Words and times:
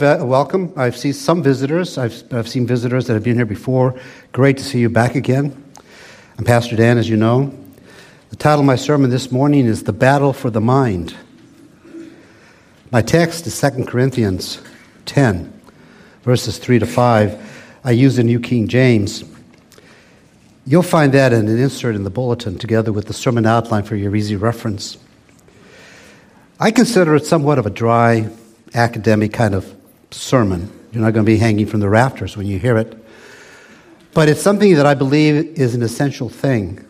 Welcome. 0.00 0.72
I've 0.76 0.96
seen 0.96 1.12
some 1.12 1.42
visitors. 1.42 1.98
I've, 1.98 2.24
I've 2.32 2.48
seen 2.48 2.66
visitors 2.66 3.06
that 3.06 3.12
have 3.12 3.22
been 3.22 3.36
here 3.36 3.44
before. 3.44 4.00
Great 4.32 4.56
to 4.56 4.64
see 4.64 4.80
you 4.80 4.88
back 4.88 5.14
again. 5.14 5.62
I'm 6.38 6.44
Pastor 6.46 6.74
Dan, 6.74 6.96
as 6.96 7.06
you 7.06 7.18
know. 7.18 7.52
The 8.30 8.36
title 8.36 8.60
of 8.60 8.64
my 8.64 8.76
sermon 8.76 9.10
this 9.10 9.30
morning 9.30 9.66
is 9.66 9.82
The 9.82 9.92
Battle 9.92 10.32
for 10.32 10.48
the 10.48 10.60
Mind. 10.60 11.14
My 12.90 13.02
text 13.02 13.46
is 13.46 13.60
2 13.60 13.84
Corinthians 13.84 14.62
10, 15.04 15.52
verses 16.22 16.56
3 16.56 16.78
to 16.78 16.86
5. 16.86 17.80
I 17.84 17.90
use 17.90 18.16
the 18.16 18.24
New 18.24 18.40
King 18.40 18.68
James. 18.68 19.22
You'll 20.64 20.82
find 20.82 21.12
that 21.12 21.34
in 21.34 21.46
an 21.46 21.58
insert 21.58 21.94
in 21.94 22.04
the 22.04 22.10
bulletin, 22.10 22.56
together 22.56 22.90
with 22.90 23.06
the 23.06 23.12
sermon 23.12 23.44
outline 23.44 23.82
for 23.82 23.96
your 23.96 24.16
easy 24.16 24.36
reference. 24.36 24.96
I 26.58 26.70
consider 26.70 27.16
it 27.16 27.26
somewhat 27.26 27.58
of 27.58 27.66
a 27.66 27.70
dry, 27.70 28.30
academic 28.72 29.34
kind 29.34 29.54
of 29.54 29.76
sermon. 30.10 30.70
You're 30.92 31.02
not 31.02 31.12
going 31.12 31.24
to 31.24 31.30
be 31.30 31.38
hanging 31.38 31.66
from 31.66 31.80
the 31.80 31.88
rafters 31.88 32.36
when 32.36 32.46
you 32.46 32.58
hear 32.58 32.76
it. 32.76 32.96
But 34.12 34.28
it's 34.28 34.42
something 34.42 34.74
that 34.74 34.86
I 34.86 34.94
believe 34.94 35.58
is 35.58 35.74
an 35.74 35.82
essential 35.82 36.28
thing 36.28 36.84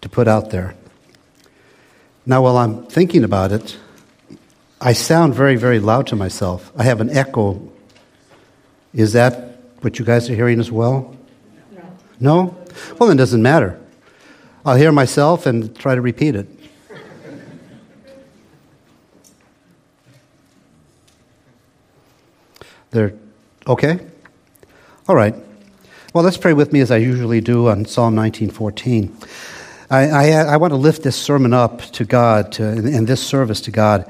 to 0.00 0.08
put 0.08 0.28
out 0.28 0.50
there. 0.50 0.74
Now, 2.26 2.42
while 2.42 2.56
I'm 2.56 2.86
thinking 2.86 3.24
about 3.24 3.52
it, 3.52 3.76
I 4.80 4.92
sound 4.92 5.34
very, 5.34 5.56
very 5.56 5.78
loud 5.78 6.06
to 6.08 6.16
myself. 6.16 6.72
I 6.76 6.84
have 6.84 7.00
an 7.00 7.10
echo. 7.10 7.72
Is 8.92 9.14
that 9.14 9.58
what 9.80 9.98
you 9.98 10.04
guys 10.04 10.30
are 10.30 10.34
hearing 10.34 10.60
as 10.60 10.70
well? 10.70 11.16
No. 11.72 11.82
No? 12.20 12.56
Well, 12.98 13.08
then 13.08 13.16
it 13.16 13.18
doesn't 13.18 13.42
matter. 13.42 13.80
I'll 14.64 14.76
hear 14.76 14.92
myself 14.92 15.46
and 15.46 15.76
try 15.76 15.94
to 15.94 16.00
repeat 16.00 16.34
it. 16.34 16.48
They're 22.94 23.12
okay? 23.66 23.98
All 25.08 25.16
right. 25.16 25.34
Well, 26.14 26.22
let's 26.22 26.36
pray 26.36 26.52
with 26.52 26.72
me 26.72 26.78
as 26.78 26.92
I 26.92 26.98
usually 26.98 27.40
do 27.40 27.68
on 27.68 27.86
Psalm 27.86 28.14
19:14. 28.14 29.10
I, 29.90 30.08
I, 30.08 30.30
I, 30.30 30.56
want 30.58 30.70
to 30.70 30.76
lift 30.76 31.02
this 31.02 31.16
sermon 31.16 31.52
up 31.52 31.80
to 31.80 32.04
God 32.04 32.52
to, 32.52 32.64
and 32.64 33.04
this 33.04 33.20
service 33.20 33.60
to 33.62 33.72
God, 33.72 34.08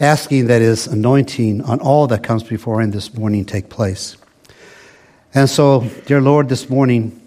asking 0.00 0.48
that 0.48 0.60
His 0.60 0.86
anointing 0.86 1.62
on 1.62 1.80
all 1.80 2.06
that 2.08 2.22
comes 2.22 2.42
before 2.42 2.82
Him 2.82 2.90
this 2.90 3.14
morning 3.14 3.46
take 3.46 3.70
place. 3.70 4.18
And 5.32 5.48
so, 5.48 5.88
dear 6.04 6.20
Lord, 6.20 6.50
this 6.50 6.68
morning, 6.68 7.18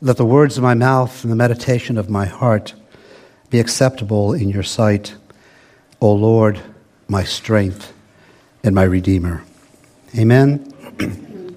let 0.00 0.16
the 0.16 0.26
words 0.26 0.56
of 0.56 0.64
my 0.64 0.74
mouth 0.74 1.22
and 1.22 1.30
the 1.30 1.36
meditation 1.36 1.96
of 1.96 2.10
my 2.10 2.26
heart 2.26 2.74
be 3.48 3.60
acceptable 3.60 4.32
in 4.32 4.48
your 4.48 4.64
sight, 4.64 5.14
O 6.00 6.12
Lord, 6.12 6.60
my 7.06 7.22
strength 7.22 7.92
and 8.64 8.74
my 8.74 8.82
Redeemer. 8.82 9.44
Amen? 10.16 11.56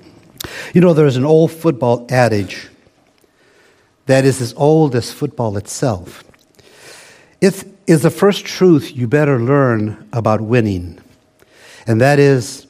you 0.74 0.82
know, 0.82 0.94
there's 0.94 1.18
an 1.18 1.26
old 1.26 1.52
football 1.52 2.06
adage 2.10 2.70
that 4.06 4.26
is 4.26 4.42
as 4.42 4.54
old 4.56 4.96
as 4.96 5.12
football 5.12 5.58
itself. 5.58 6.24
It 7.42 7.66
is 7.88 8.02
the 8.02 8.10
first 8.10 8.46
truth 8.46 8.96
you 8.96 9.08
better 9.08 9.40
learn 9.40 10.08
about 10.14 10.42
winning, 10.42 11.00
and 11.88 12.00
that 12.02 12.20
is 12.20 12.68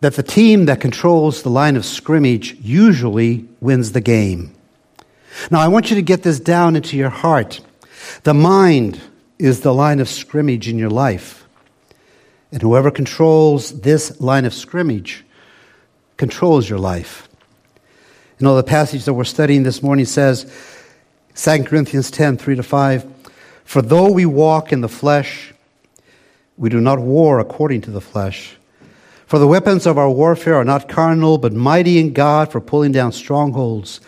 that 0.00 0.14
the 0.14 0.22
team 0.22 0.66
that 0.66 0.80
controls 0.80 1.42
the 1.42 1.50
line 1.50 1.76
of 1.76 1.84
scrimmage 1.84 2.56
usually 2.60 3.46
wins 3.60 3.92
the 3.92 4.00
game. 4.00 4.54
Now, 5.50 5.60
I 5.60 5.68
want 5.68 5.90
you 5.90 5.96
to 5.96 6.02
get 6.02 6.22
this 6.22 6.40
down 6.40 6.76
into 6.76 6.96
your 6.96 7.10
heart. 7.10 7.60
The 8.24 8.34
mind 8.34 9.00
is 9.38 9.60
the 9.60 9.74
line 9.74 10.00
of 10.00 10.08
scrimmage 10.08 10.68
in 10.68 10.78
your 10.78 10.90
life. 10.90 11.39
And 12.52 12.62
whoever 12.62 12.90
controls 12.90 13.80
this 13.80 14.20
line 14.20 14.44
of 14.44 14.52
scrimmage 14.52 15.24
controls 16.16 16.68
your 16.68 16.78
life. 16.78 17.28
You 18.38 18.44
know, 18.44 18.56
the 18.56 18.62
passage 18.62 19.04
that 19.04 19.14
we're 19.14 19.24
studying 19.24 19.62
this 19.62 19.82
morning 19.82 20.04
says, 20.04 20.50
2 21.36 21.64
Corinthians 21.64 22.10
10 22.10 22.36
3 22.36 22.56
to 22.56 22.62
5, 22.62 23.30
For 23.64 23.82
though 23.82 24.10
we 24.10 24.26
walk 24.26 24.72
in 24.72 24.80
the 24.80 24.88
flesh, 24.88 25.54
we 26.56 26.68
do 26.68 26.80
not 26.80 26.98
war 26.98 27.38
according 27.38 27.82
to 27.82 27.90
the 27.90 28.00
flesh. 28.00 28.56
For 29.26 29.38
the 29.38 29.46
weapons 29.46 29.86
of 29.86 29.96
our 29.96 30.10
warfare 30.10 30.56
are 30.56 30.64
not 30.64 30.88
carnal, 30.88 31.38
but 31.38 31.52
mighty 31.52 31.98
in 31.98 32.12
God 32.12 32.50
for 32.50 32.60
pulling 32.60 32.90
down 32.90 33.12
strongholds, 33.12 34.00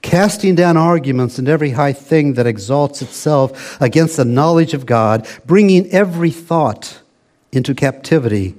casting 0.00 0.54
down 0.54 0.78
arguments 0.78 1.38
and 1.38 1.48
every 1.48 1.70
high 1.70 1.92
thing 1.92 2.34
that 2.34 2.46
exalts 2.46 3.02
itself 3.02 3.80
against 3.80 4.16
the 4.16 4.24
knowledge 4.24 4.72
of 4.72 4.86
God, 4.86 5.28
bringing 5.44 5.90
every 5.90 6.30
thought 6.30 7.02
into 7.54 7.74
captivity 7.74 8.54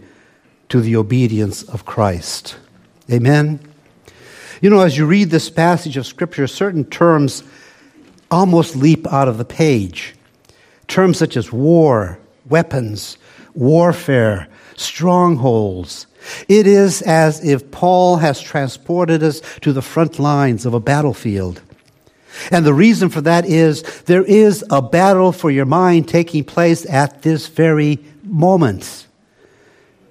to 0.69 0.81
the 0.81 0.95
obedience 0.95 1.63
of 1.63 1.85
Christ. 1.85 2.57
Amen. 3.11 3.59
You 4.61 4.69
know, 4.69 4.81
as 4.81 4.97
you 4.97 5.05
read 5.05 5.29
this 5.29 5.49
passage 5.49 5.97
of 5.97 6.05
Scripture, 6.05 6.47
certain 6.47 6.85
terms 6.85 7.43
almost 8.31 8.75
leap 8.75 9.05
out 9.07 9.27
of 9.27 9.37
the 9.37 9.45
page. 9.45 10.15
Terms 10.87 11.17
such 11.17 11.37
as 11.37 11.51
war, 11.51 12.19
weapons, 12.47 13.17
warfare, 13.53 14.47
strongholds. 14.75 16.07
It 16.47 16.67
is 16.67 17.01
as 17.01 17.43
if 17.45 17.69
Paul 17.71 18.17
has 18.17 18.41
transported 18.41 19.23
us 19.23 19.41
to 19.61 19.73
the 19.73 19.81
front 19.81 20.19
lines 20.19 20.65
of 20.65 20.73
a 20.73 20.79
battlefield. 20.79 21.61
And 22.51 22.65
the 22.65 22.73
reason 22.73 23.09
for 23.09 23.21
that 23.21 23.45
is 23.45 23.83
there 24.03 24.23
is 24.23 24.63
a 24.69 24.81
battle 24.81 25.31
for 25.31 25.49
your 25.49 25.65
mind 25.65 26.07
taking 26.07 26.43
place 26.43 26.85
at 26.89 27.21
this 27.21 27.47
very 27.47 28.03
moment. 28.35 29.07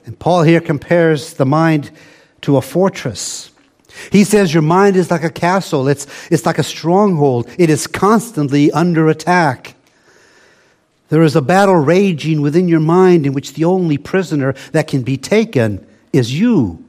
And 0.06 0.18
Paul 0.18 0.42
here 0.42 0.60
compares 0.60 1.34
the 1.34 1.46
mind 1.46 1.90
to 2.40 2.56
a 2.56 2.62
fortress. 2.62 3.50
He 4.10 4.24
says 4.24 4.52
your 4.52 4.62
mind 4.62 4.96
is 4.96 5.10
like 5.10 5.22
a 5.22 5.30
castle, 5.30 5.86
it's, 5.86 6.06
it's 6.30 6.44
like 6.44 6.58
a 6.58 6.64
stronghold, 6.64 7.48
it 7.58 7.70
is 7.70 7.86
constantly 7.86 8.72
under 8.72 9.08
attack. 9.08 9.76
There 11.10 11.22
is 11.22 11.36
a 11.36 11.42
battle 11.42 11.76
raging 11.76 12.40
within 12.40 12.66
your 12.66 12.80
mind 12.80 13.26
in 13.26 13.34
which 13.34 13.52
the 13.52 13.64
only 13.64 13.98
prisoner 13.98 14.54
that 14.72 14.88
can 14.88 15.02
be 15.02 15.16
taken 15.16 15.86
is 16.12 16.38
you. 16.38 16.84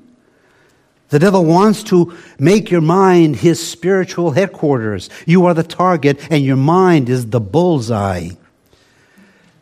The 1.10 1.20
devil 1.20 1.46
wants 1.46 1.84
to 1.84 2.18
make 2.40 2.72
your 2.72 2.82
mind 2.82 3.36
his 3.38 3.66
spiritual 3.66 4.32
headquarters. 4.32 5.10
You 5.28 5.46
are 5.46 5.54
the 5.54 5.64
target, 5.64 6.20
and 6.32 6.44
your 6.44 6.56
mind 6.56 7.10
is 7.10 7.28
the 7.28 7.40
bullseye. 7.40 8.32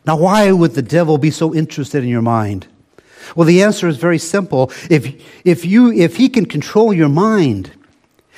Now, 0.06 0.18
why 0.18 0.52
would 0.52 0.74
the 0.74 0.81
devil 0.81 1.18
be 1.18 1.31
so 1.31 1.53
interested 1.53 2.03
in 2.03 2.09
your 2.09 2.22
mind? 2.22 2.68
Well, 3.36 3.47
the 3.47 3.64
answer 3.64 3.88
is 3.88 3.97
very 3.97 4.18
simple. 4.18 4.72
If, 4.90 5.22
if, 5.46 5.66
you, 5.66 5.91
if 5.91 6.18
he 6.18 6.28
can 6.30 6.46
control 6.46 6.94
your 6.94 7.09
mind, 7.09 7.72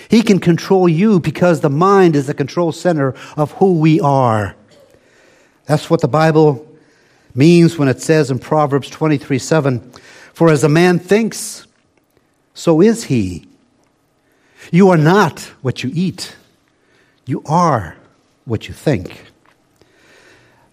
he 0.09 0.21
can 0.21 0.39
control 0.39 0.87
you 0.87 1.19
because 1.19 1.61
the 1.61 1.69
mind 1.69 2.15
is 2.15 2.27
the 2.27 2.33
control 2.33 2.71
center 2.71 3.15
of 3.35 3.51
who 3.53 3.79
we 3.79 3.99
are. 3.99 4.55
That's 5.65 5.89
what 5.89 6.01
the 6.01 6.07
Bible 6.07 6.65
means 7.33 7.77
when 7.77 7.87
it 7.87 8.01
says 8.01 8.29
in 8.29 8.39
Proverbs 8.39 8.89
23 8.89 9.39
7, 9.39 9.91
For 10.33 10.49
as 10.49 10.63
a 10.63 10.69
man 10.69 10.99
thinks, 10.99 11.65
so 12.53 12.81
is 12.81 13.05
he. 13.05 13.47
You 14.71 14.89
are 14.89 14.97
not 14.97 15.41
what 15.61 15.83
you 15.83 15.91
eat, 15.93 16.35
you 17.25 17.41
are 17.45 17.95
what 18.45 18.67
you 18.67 18.73
think. 18.73 19.31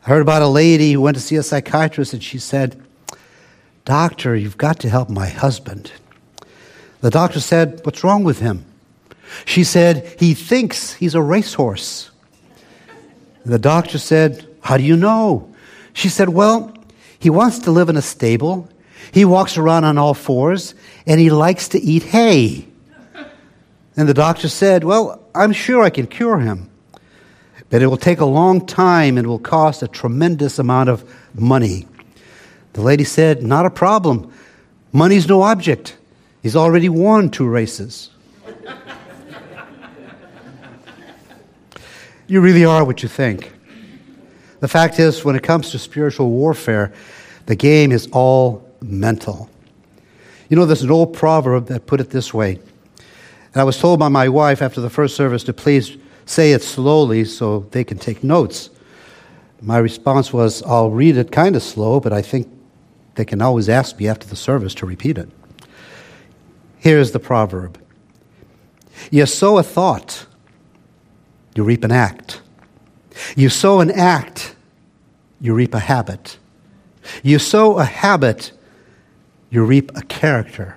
I 0.05 0.09
heard 0.09 0.23
about 0.23 0.43
a 0.43 0.49
lady 0.49 0.93
who 0.93 1.01
went 1.01 1.17
to 1.17 1.23
see 1.23 1.37
a 1.37 1.43
psychiatrist 1.43 2.13
and 2.13 2.23
she 2.23 2.39
said, 2.39 2.81
Doctor, 3.85 4.35
you've 4.37 4.59
got 4.59 4.79
to 4.81 4.89
help 4.89 5.09
my 5.09 5.29
husband. 5.29 5.93
The 7.01 7.11
doctor 7.11 7.41
said, 7.41 7.81
What's 7.85 8.05
wrong 8.05 8.25
with 8.25 8.39
him? 8.39 8.65
She 9.45 9.65
said, 9.65 10.17
He 10.19 10.35
thinks 10.35 10.95
he's 10.95 11.15
a 11.15 11.23
racehorse. 11.23 12.11
The 13.45 13.59
doctor 13.59 13.99
said, 13.99 14.47
How 14.61 14.77
do 14.77 14.83
you 14.83 14.97
know? 14.97 15.53
She 15.93 16.09
said, 16.09 16.29
Well, 16.29 16.75
he 17.19 17.31
wants 17.31 17.61
to 17.61 17.71
live 17.71 17.89
in 17.89 17.97
a 17.97 18.03
stable 18.03 18.69
he 19.11 19.25
walks 19.25 19.59
around 19.59 19.85
on 19.85 19.99
all 19.99 20.15
fours 20.15 20.75
and 21.07 21.21
he 21.21 21.31
likes 21.31 21.69
to 21.69 21.79
eat 21.79 22.03
hay. 22.05 22.67
And 23.97 24.09
the 24.09 24.15
doctor 24.15 24.49
said, 24.49 24.85
Well, 24.85 25.23
I'm 25.35 25.53
sure 25.53 25.83
I 25.83 25.91
can 25.91 26.07
cure 26.07 26.39
him, 26.39 26.71
but 27.73 27.81
it 27.81 27.87
will 27.87 27.97
take 27.97 28.21
a 28.21 28.27
long 28.27 28.67
time 28.67 29.17
and 29.17 29.27
will 29.27 29.39
cost 29.39 29.83
a 29.83 29.89
tremendous 29.89 30.59
amount 30.59 30.91
of 30.91 31.11
money. 31.35 31.87
The 32.75 32.83
lady 32.83 33.05
said, 33.05 33.43
Not 33.43 33.65
a 33.65 33.71
problem. 33.71 34.31
Money's 34.93 35.27
no 35.27 35.41
object. 35.41 35.97
He's 36.43 36.55
already 36.55 36.91
won 36.91 37.31
two 37.31 37.49
races. 37.49 38.11
you 42.27 42.43
really 42.43 42.67
are 42.67 42.85
what 42.85 43.03
you 43.03 43.09
think. 43.09 43.51
The 44.61 44.69
fact 44.69 44.99
is, 44.99 45.25
when 45.25 45.35
it 45.35 45.43
comes 45.43 45.71
to 45.71 45.79
spiritual 45.79 46.29
warfare, 46.29 46.93
the 47.47 47.57
game 47.57 47.91
is 47.91 48.07
all 48.13 48.69
mental. 48.83 49.49
You 50.51 50.57
know, 50.59 50.67
there's 50.67 50.83
an 50.83 50.91
old 50.91 51.15
proverb 51.15 51.69
that 51.69 51.87
put 51.87 52.03
it 52.03 52.11
this 52.11 52.35
way. 52.35 52.59
And 53.55 53.63
I 53.63 53.65
was 53.65 53.79
told 53.79 53.99
by 53.99 54.09
my 54.09 54.29
wife 54.29 54.61
after 54.61 54.83
the 54.83 54.91
first 54.91 55.17
service 55.17 55.45
to 55.45 55.55
please 55.55 55.97
say 56.33 56.53
it 56.53 56.63
slowly 56.63 57.25
so 57.25 57.61
they 57.73 57.85
can 57.85 57.99
take 57.99 58.25
notes. 58.25 58.71
My 59.61 59.77
response 59.77 60.33
was, 60.33 60.63
I'll 60.63 60.91
read 60.91 61.17
it 61.19 61.31
kind 61.31 61.55
of 61.55 61.63
slow, 61.63 62.01
but 62.01 62.13
I 62.13 62.23
think 62.23 62.49
they 63.15 63.25
can 63.27 63.43
always 63.43 63.69
ask 63.69 63.99
me 63.99 64.09
after 64.09 64.27
the 64.27 64.37
service 64.37 64.75
to 64.77 64.87
repeat 64.87 65.19
it. 65.19 65.29
Here's 66.79 67.13
the 67.13 67.21
proverb 67.21 67.79
You 69.11 69.27
sow 69.27 69.59
a 69.59 69.63
thought, 69.63 70.27
you 71.55 71.65
reap 71.65 71.85
an 71.85 71.93
act. 71.93 72.41
You 73.37 73.51
sow 73.51 73.81
an 73.81 73.91
act, 73.91 74.57
you 75.39 75.53
reap 75.53 75.75
a 75.75 75.81
habit. 75.81 76.39
You 77.23 77.39
sow 77.39 77.79
a 77.79 77.85
habit, 77.85 78.53
you 79.51 79.65
reap 79.65 79.95
a 79.95 80.03
character. 80.03 80.77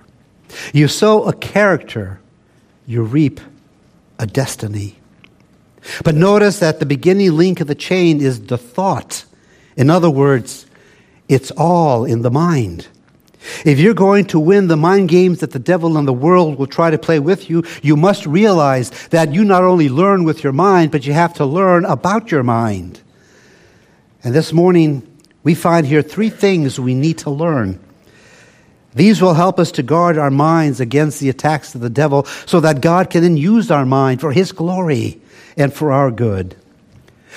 You 0.73 0.89
sow 0.89 1.23
a 1.23 1.33
character, 1.33 2.19
you 2.85 3.03
reap 3.03 3.39
a 4.19 4.27
destiny. 4.27 4.97
But 6.03 6.15
notice 6.15 6.59
that 6.59 6.79
the 6.79 6.85
beginning 6.85 7.35
link 7.35 7.61
of 7.61 7.67
the 7.67 7.75
chain 7.75 8.21
is 8.21 8.41
the 8.41 8.57
thought. 8.57 9.25
In 9.75 9.89
other 9.89 10.09
words, 10.09 10.65
it's 11.27 11.51
all 11.51 12.05
in 12.05 12.21
the 12.21 12.31
mind. 12.31 12.87
If 13.63 13.79
you're 13.79 13.93
going 13.93 14.25
to 14.25 14.39
win 14.39 14.67
the 14.67 14.77
mind 14.77 15.09
games 15.09 15.39
that 15.39 15.51
the 15.51 15.59
devil 15.59 15.97
and 15.97 16.07
the 16.07 16.13
world 16.13 16.57
will 16.57 16.67
try 16.67 16.89
to 16.89 16.97
play 16.97 17.19
with 17.19 17.49
you, 17.49 17.63
you 17.83 17.95
must 17.95 18.25
realize 18.25 18.89
that 19.09 19.33
you 19.33 19.43
not 19.43 19.63
only 19.63 19.87
learn 19.87 20.23
with 20.23 20.43
your 20.43 20.53
mind, 20.53 20.91
but 20.91 21.05
you 21.05 21.13
have 21.13 21.33
to 21.35 21.45
learn 21.45 21.85
about 21.85 22.31
your 22.31 22.43
mind. 22.43 23.01
And 24.23 24.33
this 24.33 24.51
morning, 24.51 25.07
we 25.43 25.53
find 25.53 25.85
here 25.85 26.01
three 26.01 26.31
things 26.31 26.79
we 26.79 26.95
need 26.95 27.19
to 27.19 27.29
learn. 27.29 27.79
These 28.95 29.21
will 29.21 29.33
help 29.33 29.59
us 29.59 29.71
to 29.73 29.83
guard 29.83 30.17
our 30.17 30.31
minds 30.31 30.79
against 30.79 31.19
the 31.19 31.29
attacks 31.29 31.75
of 31.75 31.81
the 31.81 31.89
devil 31.89 32.23
so 32.45 32.61
that 32.61 32.81
God 32.81 33.09
can 33.09 33.21
then 33.21 33.37
use 33.37 33.69
our 33.69 33.85
mind 33.85 34.21
for 34.21 34.31
his 34.31 34.51
glory 34.51 35.21
and 35.57 35.73
for 35.73 35.91
our 35.91 36.11
good. 36.11 36.55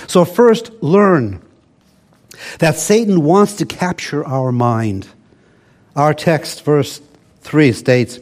So, 0.07 0.25
first, 0.25 0.71
learn 0.83 1.43
that 2.59 2.77
Satan 2.77 3.23
wants 3.23 3.55
to 3.55 3.67
capture 3.67 4.25
our 4.25 4.53
mind. 4.53 5.09
Our 5.97 6.15
text, 6.15 6.65
verse 6.65 7.01
3, 7.41 7.73
states, 7.73 8.21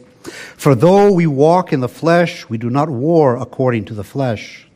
For 0.57 0.73
though 0.73 1.11
we 1.11 1.27
walk 1.27 1.71
in 1.71 1.79
the 1.79 1.89
flesh, 1.89 2.49
we 2.49 2.57
do 2.57 2.69
not 2.69 2.89
war 2.89 3.37
according 3.37 3.85
to 3.85 3.93
the 3.93 4.03
flesh. 4.03 4.67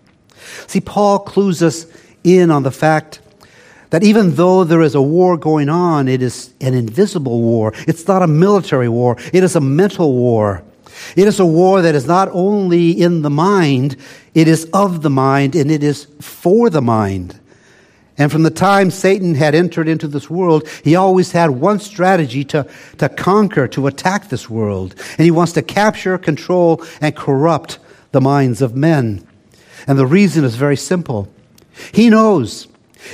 See, 0.68 0.82
Paul 0.82 1.20
clues 1.20 1.64
us 1.64 1.86
in 2.24 2.52
on 2.52 2.64
the 2.64 2.72
fact 2.72 3.20
that 3.90 4.04
even 4.04 4.36
though 4.36 4.64
there 4.64 4.82
is 4.82 4.96
a 4.96 5.02
war 5.02 5.38
going 5.38 5.70
on, 5.70 6.08
it 6.08 6.22
is 6.22 6.54
an 6.62 6.74
invisible 6.74 7.42
war. 7.42 7.74
It's 7.88 8.08
not 8.08 8.22
a 8.22 8.28
military 8.28 8.90
war, 8.90 9.18
it 9.34 9.44
is 9.44 9.56
a 9.56 9.62
mental 9.62 10.14
war. 10.14 10.64
It 11.16 11.28
is 11.28 11.40
a 11.40 11.46
war 11.46 11.82
that 11.82 11.96
is 11.96 12.06
not 12.06 12.30
only 12.32 12.92
in 12.92 13.22
the 13.22 13.30
mind, 13.30 13.98
it 14.34 14.48
is 14.48 14.66
of 14.74 15.02
the 15.02 15.10
mind 15.10 15.56
and 15.56 15.72
it 15.72 15.84
is 15.84 16.08
for 16.20 16.70
the 16.70 16.82
mind. 16.82 17.40
And 18.18 18.32
from 18.32 18.44
the 18.44 18.52
time 18.52 18.92
Satan 18.92 19.36
had 19.36 19.56
entered 19.56 19.88
into 19.88 20.08
this 20.08 20.30
world, 20.30 20.68
he 20.84 20.96
always 20.96 21.32
had 21.32 21.50
one 21.50 21.80
strategy 21.80 22.44
to, 22.46 22.68
to 23.00 23.10
conquer, 23.10 23.68
to 23.70 23.88
attack 23.88 24.30
this 24.30 24.50
world. 24.50 24.96
And 25.18 25.26
he 25.26 25.32
wants 25.32 25.54
to 25.54 25.62
capture, 25.62 26.18
control, 26.18 26.84
and 27.00 27.16
corrupt 27.16 27.80
the 28.12 28.22
minds 28.22 28.62
of 28.62 28.76
men. 28.76 29.28
And 29.88 29.98
the 29.98 30.06
reason 30.06 30.44
is 30.44 30.56
very 30.56 30.78
simple. 30.78 31.34
He 31.94 32.10
knows 32.10 32.68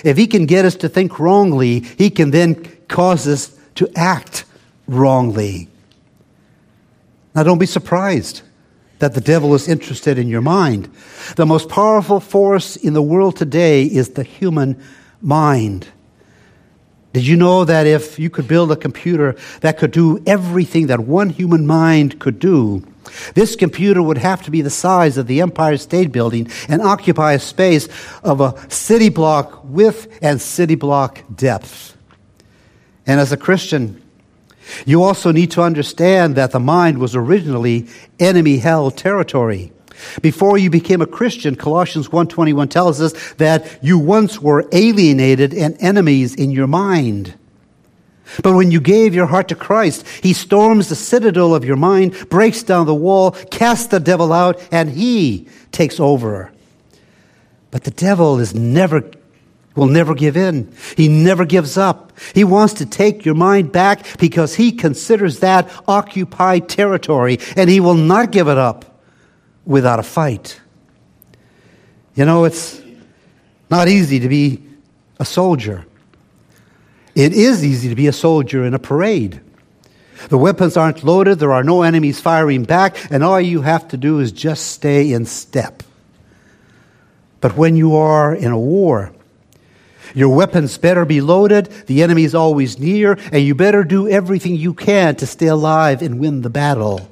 if 0.03 0.17
he 0.17 0.27
can 0.27 0.45
get 0.45 0.65
us 0.65 0.75
to 0.77 0.89
think 0.89 1.19
wrongly, 1.19 1.79
he 1.79 2.09
can 2.09 2.31
then 2.31 2.55
cause 2.87 3.27
us 3.27 3.57
to 3.75 3.89
act 3.95 4.45
wrongly. 4.87 5.69
Now, 7.37 7.43
don't 7.43 7.59
be 7.59 7.67
surprised 7.67 8.41
that 8.97 9.13
the 9.13 9.21
devil 9.21 9.53
is 9.53 9.67
interested 9.67 10.17
in 10.17 10.27
your 10.27 10.41
mind. 10.41 10.91
The 11.35 11.45
most 11.45 11.69
powerful 11.69 12.19
force 12.19 12.75
in 12.75 12.93
the 12.93 13.01
world 13.03 13.35
today 13.35 13.83
is 13.83 14.09
the 14.09 14.23
human 14.23 14.81
mind. 15.21 15.87
Did 17.13 17.27
you 17.27 17.35
know 17.35 17.63
that 17.63 17.85
if 17.85 18.17
you 18.17 18.31
could 18.31 18.47
build 18.47 18.71
a 18.71 18.75
computer 18.75 19.35
that 19.61 19.77
could 19.77 19.91
do 19.91 20.19
everything 20.25 20.87
that 20.87 21.01
one 21.01 21.29
human 21.29 21.67
mind 21.67 22.19
could 22.19 22.39
do, 22.39 22.83
this 23.35 23.55
computer 23.55 24.01
would 24.01 24.17
have 24.17 24.41
to 24.41 24.49
be 24.49 24.63
the 24.63 24.71
size 24.71 25.15
of 25.19 25.27
the 25.27 25.41
Empire 25.41 25.77
State 25.77 26.11
Building 26.11 26.49
and 26.67 26.81
occupy 26.81 27.33
a 27.33 27.39
space 27.39 27.87
of 28.23 28.41
a 28.41 28.55
city 28.67 29.09
block 29.09 29.63
width 29.63 30.07
and 30.23 30.41
city 30.41 30.73
block 30.73 31.23
depth. 31.35 31.95
And 33.05 33.19
as 33.19 33.31
a 33.31 33.37
Christian, 33.37 34.01
you 34.85 35.03
also 35.03 35.31
need 35.31 35.51
to 35.51 35.61
understand 35.61 36.35
that 36.35 36.51
the 36.51 36.59
mind 36.59 36.97
was 36.97 37.15
originally 37.15 37.87
enemy 38.19 38.57
held 38.57 38.97
territory. 38.97 39.71
Before 40.21 40.57
you 40.57 40.69
became 40.69 41.01
a 41.01 41.07
Christian, 41.07 41.55
Colossians 41.55 42.11
1:21 42.11 42.69
tells 42.69 43.01
us 43.01 43.13
that 43.37 43.65
you 43.81 43.97
once 43.97 44.41
were 44.41 44.67
alienated 44.71 45.53
and 45.53 45.75
enemies 45.79 46.35
in 46.35 46.51
your 46.51 46.67
mind. 46.67 47.33
But 48.43 48.53
when 48.53 48.71
you 48.71 48.81
gave 48.81 49.15
your 49.15 49.27
heart 49.27 49.47
to 49.47 49.55
Christ, 49.55 50.05
he 50.21 50.33
storms 50.33 50.89
the 50.89 50.95
citadel 50.95 51.55
of 51.55 51.63
your 51.63 51.77
mind, 51.77 52.13
breaks 52.29 52.61
down 52.61 52.85
the 52.85 52.93
wall, 52.93 53.31
casts 53.31 53.87
the 53.87 53.99
devil 53.99 54.33
out, 54.33 54.59
and 54.71 54.89
he 54.89 55.47
takes 55.71 55.99
over. 55.99 56.51
But 57.71 57.85
the 57.85 57.91
devil 57.91 58.39
is 58.39 58.53
never 58.53 59.03
will 59.77 59.85
never 59.85 60.15
give 60.15 60.35
in. 60.35 60.73
He 60.97 61.07
never 61.07 61.45
gives 61.45 61.77
up. 61.77 62.11
He 62.33 62.43
wants 62.43 62.73
to 62.75 62.85
take 62.85 63.23
your 63.23 63.35
mind 63.35 63.71
back 63.71 64.17
because 64.17 64.55
he 64.55 64.71
considers 64.71 65.39
that 65.39 65.71
occupied 65.87 66.67
territory 66.67 67.37
and 67.55 67.69
he 67.69 67.79
will 67.79 67.93
not 67.93 68.31
give 68.31 68.47
it 68.47 68.57
up 68.57 68.99
without 69.65 69.99
a 69.99 70.03
fight. 70.03 70.59
You 72.15 72.25
know, 72.25 72.45
it's 72.45 72.81
not 73.69 73.87
easy 73.87 74.19
to 74.19 74.27
be 74.27 74.63
a 75.19 75.25
soldier. 75.25 75.85
It 77.13 77.33
is 77.33 77.63
easy 77.63 77.89
to 77.89 77.95
be 77.95 78.07
a 78.07 78.13
soldier 78.13 78.65
in 78.65 78.73
a 78.73 78.79
parade. 78.79 79.41
The 80.29 80.37
weapons 80.39 80.75
aren't 80.75 81.03
loaded, 81.03 81.37
there 81.37 81.53
are 81.53 81.63
no 81.63 81.83
enemies 81.83 82.19
firing 82.19 82.63
back, 82.63 82.97
and 83.11 83.23
all 83.23 83.39
you 83.39 83.61
have 83.61 83.87
to 83.89 83.97
do 83.97 84.19
is 84.19 84.31
just 84.31 84.71
stay 84.71 85.13
in 85.13 85.25
step. 85.25 85.83
But 87.39 87.55
when 87.55 87.75
you 87.75 87.95
are 87.95 88.33
in 88.33 88.51
a 88.51 88.57
war, 88.57 89.13
your 90.13 90.29
weapons 90.29 90.77
better 90.77 91.05
be 91.05 91.21
loaded, 91.21 91.67
the 91.87 92.03
enemy 92.03 92.23
is 92.23 92.35
always 92.35 92.79
near, 92.79 93.17
and 93.31 93.43
you 93.43 93.55
better 93.55 93.83
do 93.83 94.07
everything 94.07 94.55
you 94.55 94.73
can 94.73 95.15
to 95.17 95.25
stay 95.25 95.47
alive 95.47 96.01
and 96.01 96.19
win 96.19 96.41
the 96.41 96.49
battle. 96.49 97.09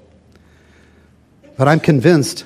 But 1.58 1.68
I'm 1.68 1.80
convinced 1.80 2.46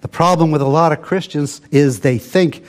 the 0.00 0.08
problem 0.08 0.50
with 0.50 0.60
a 0.60 0.66
lot 0.66 0.92
of 0.92 1.00
Christians 1.00 1.60
is 1.70 2.00
they 2.00 2.18
think 2.18 2.64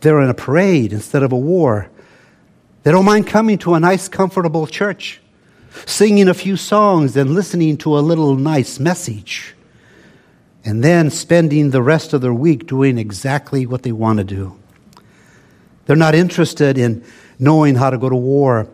they're 0.00 0.20
in 0.20 0.30
a 0.30 0.34
parade 0.34 0.92
instead 0.92 1.22
of 1.22 1.32
a 1.32 1.36
war. 1.36 1.90
They 2.84 2.92
don't 2.92 3.04
mind 3.04 3.26
coming 3.26 3.58
to 3.58 3.74
a 3.74 3.80
nice, 3.80 4.08
comfortable 4.08 4.66
church, 4.66 5.20
singing 5.86 6.28
a 6.28 6.34
few 6.34 6.56
songs 6.56 7.16
and 7.16 7.34
listening 7.34 7.78
to 7.78 7.98
a 7.98 8.00
little 8.00 8.36
nice 8.36 8.78
message, 8.78 9.54
and 10.64 10.84
then 10.84 11.10
spending 11.10 11.70
the 11.70 11.82
rest 11.82 12.12
of 12.12 12.20
their 12.20 12.34
week 12.34 12.66
doing 12.66 12.98
exactly 12.98 13.66
what 13.66 13.82
they 13.82 13.92
want 13.92 14.18
to 14.18 14.24
do. 14.24 14.56
They're 15.86 15.96
not 15.96 16.14
interested 16.14 16.78
in 16.78 17.04
knowing 17.38 17.74
how 17.74 17.90
to 17.90 17.98
go 17.98 18.08
to 18.08 18.16
war. 18.16 18.68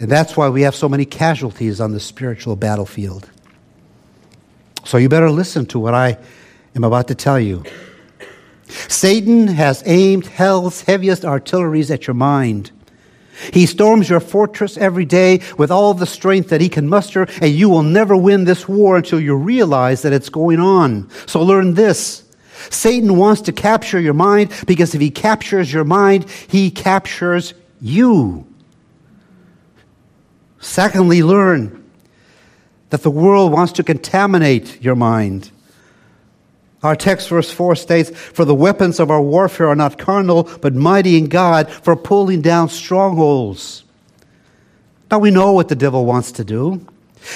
And 0.00 0.10
that's 0.10 0.36
why 0.36 0.48
we 0.48 0.62
have 0.62 0.74
so 0.74 0.88
many 0.88 1.04
casualties 1.04 1.80
on 1.80 1.92
the 1.92 2.00
spiritual 2.00 2.56
battlefield. 2.56 3.30
So 4.84 4.98
you 4.98 5.08
better 5.08 5.30
listen 5.30 5.66
to 5.66 5.78
what 5.78 5.94
I 5.94 6.18
am 6.74 6.84
about 6.84 7.08
to 7.08 7.14
tell 7.14 7.38
you. 7.38 7.62
Satan 8.66 9.48
has 9.48 9.82
aimed 9.86 10.26
hell's 10.26 10.82
heaviest 10.82 11.24
artilleries 11.24 11.90
at 11.90 12.06
your 12.06 12.14
mind. 12.14 12.70
He 13.52 13.66
storms 13.66 14.08
your 14.08 14.20
fortress 14.20 14.76
every 14.76 15.04
day 15.04 15.40
with 15.56 15.70
all 15.70 15.94
the 15.94 16.06
strength 16.06 16.50
that 16.50 16.60
he 16.60 16.68
can 16.68 16.88
muster, 16.88 17.26
and 17.40 17.52
you 17.52 17.68
will 17.68 17.82
never 17.82 18.16
win 18.16 18.44
this 18.44 18.68
war 18.68 18.96
until 18.96 19.20
you 19.20 19.34
realize 19.34 20.02
that 20.02 20.12
it's 20.12 20.28
going 20.28 20.60
on. 20.60 21.08
So 21.26 21.42
learn 21.42 21.74
this 21.74 22.21
Satan 22.70 23.16
wants 23.16 23.42
to 23.42 23.52
capture 23.52 24.00
your 24.00 24.14
mind 24.14 24.52
because 24.66 24.94
if 24.94 25.00
he 25.00 25.10
captures 25.10 25.72
your 25.72 25.84
mind, 25.84 26.28
he 26.48 26.70
captures 26.70 27.54
you. 27.80 28.46
Secondly, 30.60 31.22
learn 31.22 31.82
that 32.90 33.02
the 33.02 33.10
world 33.10 33.52
wants 33.52 33.72
to 33.72 33.82
contaminate 33.82 34.82
your 34.82 34.94
mind. 34.94 35.50
Our 36.82 36.96
text, 36.96 37.28
verse 37.28 37.50
4 37.50 37.76
states, 37.76 38.10
For 38.10 38.44
the 38.44 38.54
weapons 38.54 38.98
of 38.98 39.10
our 39.10 39.22
warfare 39.22 39.68
are 39.68 39.76
not 39.76 39.98
carnal, 39.98 40.44
but 40.60 40.74
mighty 40.74 41.16
in 41.16 41.26
God 41.26 41.70
for 41.70 41.96
pulling 41.96 42.42
down 42.42 42.68
strongholds. 42.68 43.84
Now 45.10 45.18
we 45.18 45.30
know 45.30 45.52
what 45.52 45.68
the 45.68 45.76
devil 45.76 46.04
wants 46.04 46.32
to 46.32 46.44
do. 46.44 46.84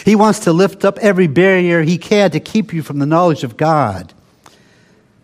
He 0.04 0.16
wants 0.16 0.40
to 0.40 0.52
lift 0.52 0.84
up 0.84 0.98
every 0.98 1.26
barrier 1.26 1.82
he 1.82 1.98
can 1.98 2.30
to 2.32 2.40
keep 2.40 2.72
you 2.72 2.82
from 2.82 2.98
the 2.98 3.06
knowledge 3.06 3.44
of 3.44 3.56
God. 3.56 4.12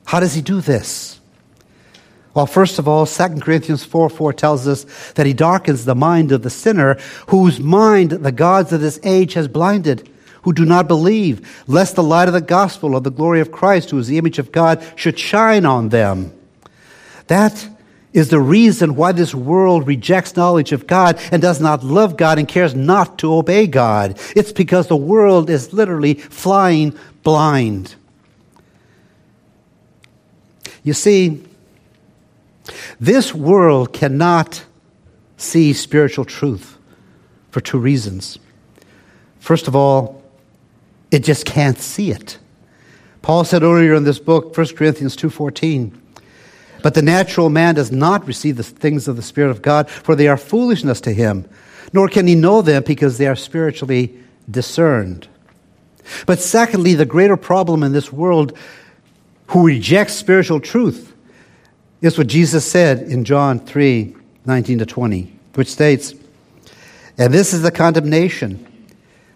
How 0.04 0.20
does 0.20 0.34
he 0.34 0.42
do 0.42 0.60
this? 0.60 1.20
Well, 2.34 2.46
first 2.46 2.78
of 2.78 2.88
all, 2.88 3.04
2 3.04 3.40
Corinthians 3.40 3.84
4 3.84 4.08
4 4.08 4.32
tells 4.32 4.66
us 4.66 4.84
that 5.12 5.26
he 5.26 5.34
darkens 5.34 5.84
the 5.84 5.94
mind 5.94 6.32
of 6.32 6.42
the 6.42 6.50
sinner, 6.50 6.98
whose 7.28 7.60
mind 7.60 8.10
the 8.10 8.32
gods 8.32 8.72
of 8.72 8.80
this 8.80 8.98
age 9.02 9.34
has 9.34 9.48
blinded, 9.48 10.08
who 10.42 10.52
do 10.52 10.64
not 10.64 10.88
believe, 10.88 11.64
lest 11.66 11.94
the 11.94 12.02
light 12.02 12.28
of 12.28 12.34
the 12.34 12.40
gospel 12.40 12.96
of 12.96 13.04
the 13.04 13.10
glory 13.10 13.40
of 13.40 13.52
Christ, 13.52 13.90
who 13.90 13.98
is 13.98 14.06
the 14.06 14.18
image 14.18 14.38
of 14.38 14.50
God, 14.50 14.82
should 14.96 15.18
shine 15.18 15.66
on 15.66 15.90
them. 15.90 16.32
That 17.26 17.68
is 18.12 18.28
the 18.28 18.40
reason 18.40 18.94
why 18.94 19.12
this 19.12 19.34
world 19.34 19.86
rejects 19.86 20.36
knowledge 20.36 20.72
of 20.72 20.86
God 20.86 21.18
and 21.30 21.40
does 21.40 21.60
not 21.60 21.84
love 21.84 22.16
God 22.16 22.38
and 22.38 22.48
cares 22.48 22.74
not 22.74 23.18
to 23.18 23.32
obey 23.32 23.66
God. 23.66 24.18
It's 24.36 24.52
because 24.52 24.88
the 24.88 24.96
world 24.96 25.48
is 25.48 25.72
literally 25.72 26.14
flying 26.14 26.98
blind. 27.22 27.94
You 30.82 30.92
see, 30.92 31.42
this 33.00 33.34
world 33.34 33.92
cannot 33.92 34.64
see 35.36 35.72
spiritual 35.72 36.24
truth 36.24 36.78
for 37.50 37.60
two 37.60 37.78
reasons. 37.78 38.38
First 39.38 39.68
of 39.68 39.76
all, 39.76 40.22
it 41.10 41.24
just 41.24 41.44
can't 41.44 41.78
see 41.78 42.10
it. 42.10 42.38
Paul 43.20 43.44
said 43.44 43.62
earlier 43.62 43.94
in 43.94 44.04
this 44.04 44.18
book, 44.18 44.56
1 44.56 44.76
Corinthians 44.76 45.14
2:14, 45.16 45.92
but 46.82 46.94
the 46.94 47.02
natural 47.02 47.50
man 47.50 47.74
does 47.76 47.92
not 47.92 48.26
receive 48.26 48.56
the 48.56 48.64
things 48.64 49.06
of 49.06 49.16
the 49.16 49.22
Spirit 49.22 49.50
of 49.50 49.62
God, 49.62 49.88
for 49.88 50.16
they 50.16 50.26
are 50.26 50.36
foolishness 50.36 51.00
to 51.02 51.12
him, 51.12 51.44
nor 51.92 52.08
can 52.08 52.26
he 52.26 52.34
know 52.34 52.62
them 52.62 52.82
because 52.84 53.18
they 53.18 53.28
are 53.28 53.36
spiritually 53.36 54.14
discerned. 54.50 55.28
But 56.26 56.40
secondly, 56.40 56.94
the 56.94 57.06
greater 57.06 57.36
problem 57.36 57.84
in 57.84 57.92
this 57.92 58.12
world 58.12 58.56
who 59.52 59.66
rejects 59.66 60.14
spiritual 60.14 60.60
truth 60.60 61.14
is 62.00 62.16
what 62.16 62.26
Jesus 62.26 62.64
said 62.64 63.00
in 63.00 63.24
John 63.24 63.58
3 63.60 64.16
19 64.44 64.78
to 64.78 64.86
20, 64.86 65.32
which 65.54 65.68
states, 65.68 66.14
And 67.16 67.32
this 67.32 67.52
is 67.52 67.62
the 67.62 67.70
condemnation 67.70 68.66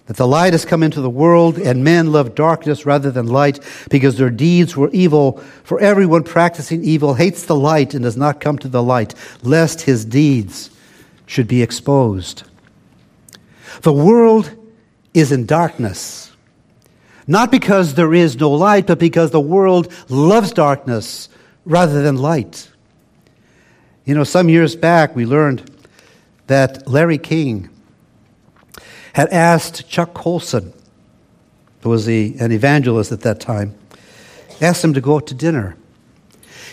that 0.07 0.17
the 0.17 0.27
light 0.27 0.53
has 0.53 0.65
come 0.65 0.83
into 0.83 1.01
the 1.01 1.11
world, 1.11 1.59
and 1.59 1.85
men 1.85 2.11
love 2.11 2.35
darkness 2.35 2.87
rather 2.87 3.11
than 3.11 3.27
light 3.27 3.61
because 3.91 4.17
their 4.17 4.31
deeds 4.31 4.77
were 4.77 4.91
evil. 4.91 5.39
For 5.63 5.79
everyone 5.81 6.25
practicing 6.25 6.83
evil 6.83 7.15
hates 7.15 7.45
the 7.45 7.57
light 7.57 7.95
and 7.95 8.03
does 8.03 8.17
not 8.17 8.41
come 8.41 8.59
to 8.59 8.69
the 8.69 8.83
light, 8.83 9.15
lest 9.43 9.83
his 9.83 10.05
deeds 10.05 10.71
should 11.27 11.47
be 11.47 11.63
exposed. 11.63 12.43
The 13.83 13.93
world 13.93 14.51
is 15.13 15.31
in 15.31 15.47
darkness, 15.47 16.26
not 17.27 17.51
because 17.51 17.95
there 17.95 18.15
is 18.15 18.39
no 18.39 18.51
light, 18.51 18.87
but 18.87 18.99
because 18.99 19.31
the 19.31 19.41
world 19.41 19.93
loves 20.09 20.53
darkness 20.53 21.29
rather 21.65 22.03
than 22.03 22.17
light. 22.17 22.71
You 24.05 24.15
know, 24.15 24.25
some 24.25 24.49
years 24.49 24.77
back 24.77 25.17
we 25.17 25.27
learned 25.27 25.69
that 26.47 26.87
Larry 26.87 27.19
King 27.19 27.69
had 29.15 29.29
asked 29.31 29.89
Chuck 29.89 30.15
Colson, 30.15 30.73
who 31.81 31.91
was 31.91 32.07
the, 32.07 32.37
an 32.39 32.53
evangelist 32.53 33.11
at 33.11 33.23
that 33.23 33.41
time, 33.41 33.75
asked 34.61 34.85
him 34.85 34.95
to 34.95 35.01
go 35.01 35.17
out 35.17 35.27
to 35.27 35.35
dinner. 35.35 35.77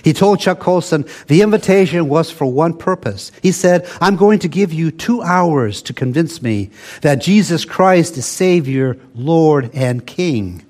He 0.04 0.12
told 0.12 0.40
Chuck 0.40 0.60
Colson 0.60 1.06
the 1.28 1.42
invitation 1.42 2.10
was 2.10 2.30
for 2.30 2.46
one 2.46 2.78
purpose. 2.78 3.32
He 3.42 3.54
said, 3.54 3.90
I'm 4.02 4.18
going 4.18 4.40
to 4.40 4.50
give 4.50 4.74
you 4.74 4.92
two 4.92 5.22
hours 5.22 5.82
to 5.84 5.94
convince 5.94 6.42
me 6.42 6.72
that 7.02 7.22
Jesus 7.22 7.64
Christ 7.64 8.18
is 8.18 8.26
Savior, 8.26 8.98
Lord, 9.16 9.72
and 9.74 10.06
King. 10.06 10.66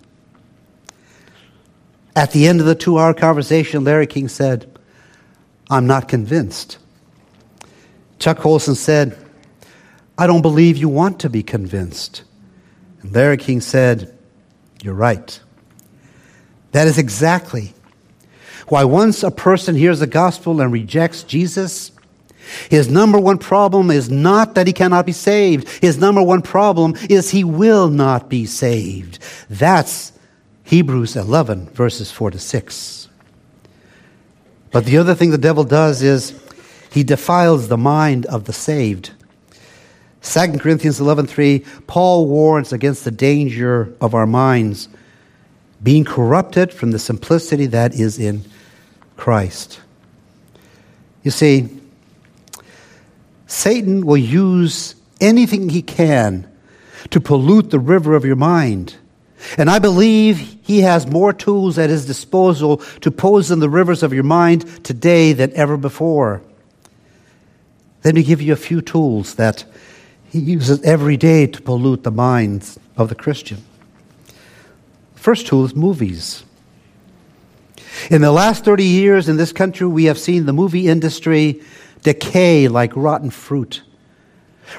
At 2.15 2.31
the 2.31 2.47
end 2.47 2.59
of 2.59 2.67
the 2.67 2.75
two 2.75 2.99
hour 2.99 3.15
conversation, 3.15 3.83
Larry 3.83 4.05
King 4.05 4.27
said, 4.27 4.69
I'm 5.69 5.87
not 5.87 6.07
convinced. 6.07 6.77
Chuck 8.19 8.37
Colson 8.37 8.75
said, 8.75 9.17
I 10.15 10.27
don't 10.27 10.43
believe 10.43 10.77
you 10.77 10.89
want 10.89 11.21
to 11.21 11.29
be 11.29 11.41
convinced. 11.41 12.23
And 13.01 13.11
Larry 13.13 13.37
King 13.37 13.61
said, 13.61 14.15
You're 14.83 14.93
right. 14.93 15.39
That 16.71 16.87
is 16.87 16.99
exactly 16.99 17.73
why 18.67 18.83
once 18.83 19.23
a 19.23 19.31
person 19.31 19.75
hears 19.75 19.99
the 19.99 20.07
gospel 20.07 20.61
and 20.61 20.71
rejects 20.71 21.23
Jesus, 21.23 21.91
his 22.69 22.89
number 22.89 23.19
one 23.19 23.37
problem 23.37 23.91
is 23.91 24.09
not 24.09 24.55
that 24.55 24.67
he 24.67 24.73
cannot 24.73 25.05
be 25.05 25.11
saved. 25.11 25.67
His 25.81 25.97
number 25.97 26.21
one 26.21 26.41
problem 26.41 26.95
is 27.09 27.29
he 27.29 27.43
will 27.43 27.89
not 27.89 28.29
be 28.29 28.45
saved. 28.45 29.19
That's 29.49 30.11
Hebrews 30.63 31.15
11, 31.15 31.69
verses 31.69 32.11
4 32.11 32.31
to 32.31 32.39
6. 32.39 33.09
But 34.71 34.85
the 34.85 34.97
other 34.97 35.15
thing 35.15 35.31
the 35.31 35.37
devil 35.37 35.63
does 35.63 36.01
is 36.01 36.39
he 36.91 37.03
defiles 37.03 37.67
the 37.67 37.77
mind 37.77 38.25
of 38.25 38.45
the 38.45 38.53
saved. 38.53 39.11
2 40.21 40.59
Corinthians 40.59 40.99
11:3 40.99 41.65
Paul 41.85 42.27
warns 42.27 42.71
against 42.71 43.03
the 43.03 43.11
danger 43.11 43.93
of 43.99 44.15
our 44.15 44.25
minds 44.25 44.87
being 45.81 46.05
corrupted 46.05 46.71
from 46.73 46.91
the 46.91 46.99
simplicity 46.99 47.65
that 47.67 47.93
is 47.93 48.17
in 48.17 48.45
Christ. 49.17 49.79
You 51.23 51.31
see, 51.31 51.69
Satan 53.47 54.05
will 54.05 54.17
use 54.17 54.95
anything 55.21 55.69
he 55.69 55.81
can 55.81 56.49
to 57.11 57.21
pollute 57.21 57.69
the 57.69 57.79
river 57.79 58.15
of 58.15 58.25
your 58.25 58.35
mind. 58.35 58.95
And 59.57 59.69
I 59.69 59.79
believe 59.79 60.57
he 60.63 60.81
has 60.81 61.05
more 61.05 61.33
tools 61.33 61.77
at 61.77 61.89
his 61.89 62.05
disposal 62.05 62.77
to 63.01 63.11
poison 63.11 63.59
the 63.59 63.69
rivers 63.69 64.03
of 64.03 64.13
your 64.13 64.23
mind 64.23 64.83
today 64.83 65.33
than 65.33 65.51
ever 65.53 65.77
before. 65.77 66.41
Let 68.03 68.15
me 68.15 68.23
give 68.23 68.41
you 68.41 68.53
a 68.53 68.57
few 68.57 68.81
tools 68.81 69.35
that 69.35 69.65
he 70.29 70.39
uses 70.39 70.81
every 70.81 71.17
day 71.17 71.47
to 71.47 71.61
pollute 71.61 72.03
the 72.03 72.11
minds 72.11 72.79
of 72.97 73.09
the 73.09 73.15
Christian. 73.15 73.63
First 75.15 75.47
tool 75.47 75.63
is 75.63 75.75
movies. 75.75 76.43
In 78.09 78.21
the 78.21 78.31
last 78.31 78.65
30 78.65 78.83
years 78.83 79.29
in 79.29 79.37
this 79.37 79.53
country, 79.53 79.87
we 79.87 80.05
have 80.05 80.17
seen 80.17 80.45
the 80.45 80.53
movie 80.53 80.87
industry 80.87 81.61
decay 82.01 82.67
like 82.67 82.95
rotten 82.95 83.29
fruit. 83.29 83.81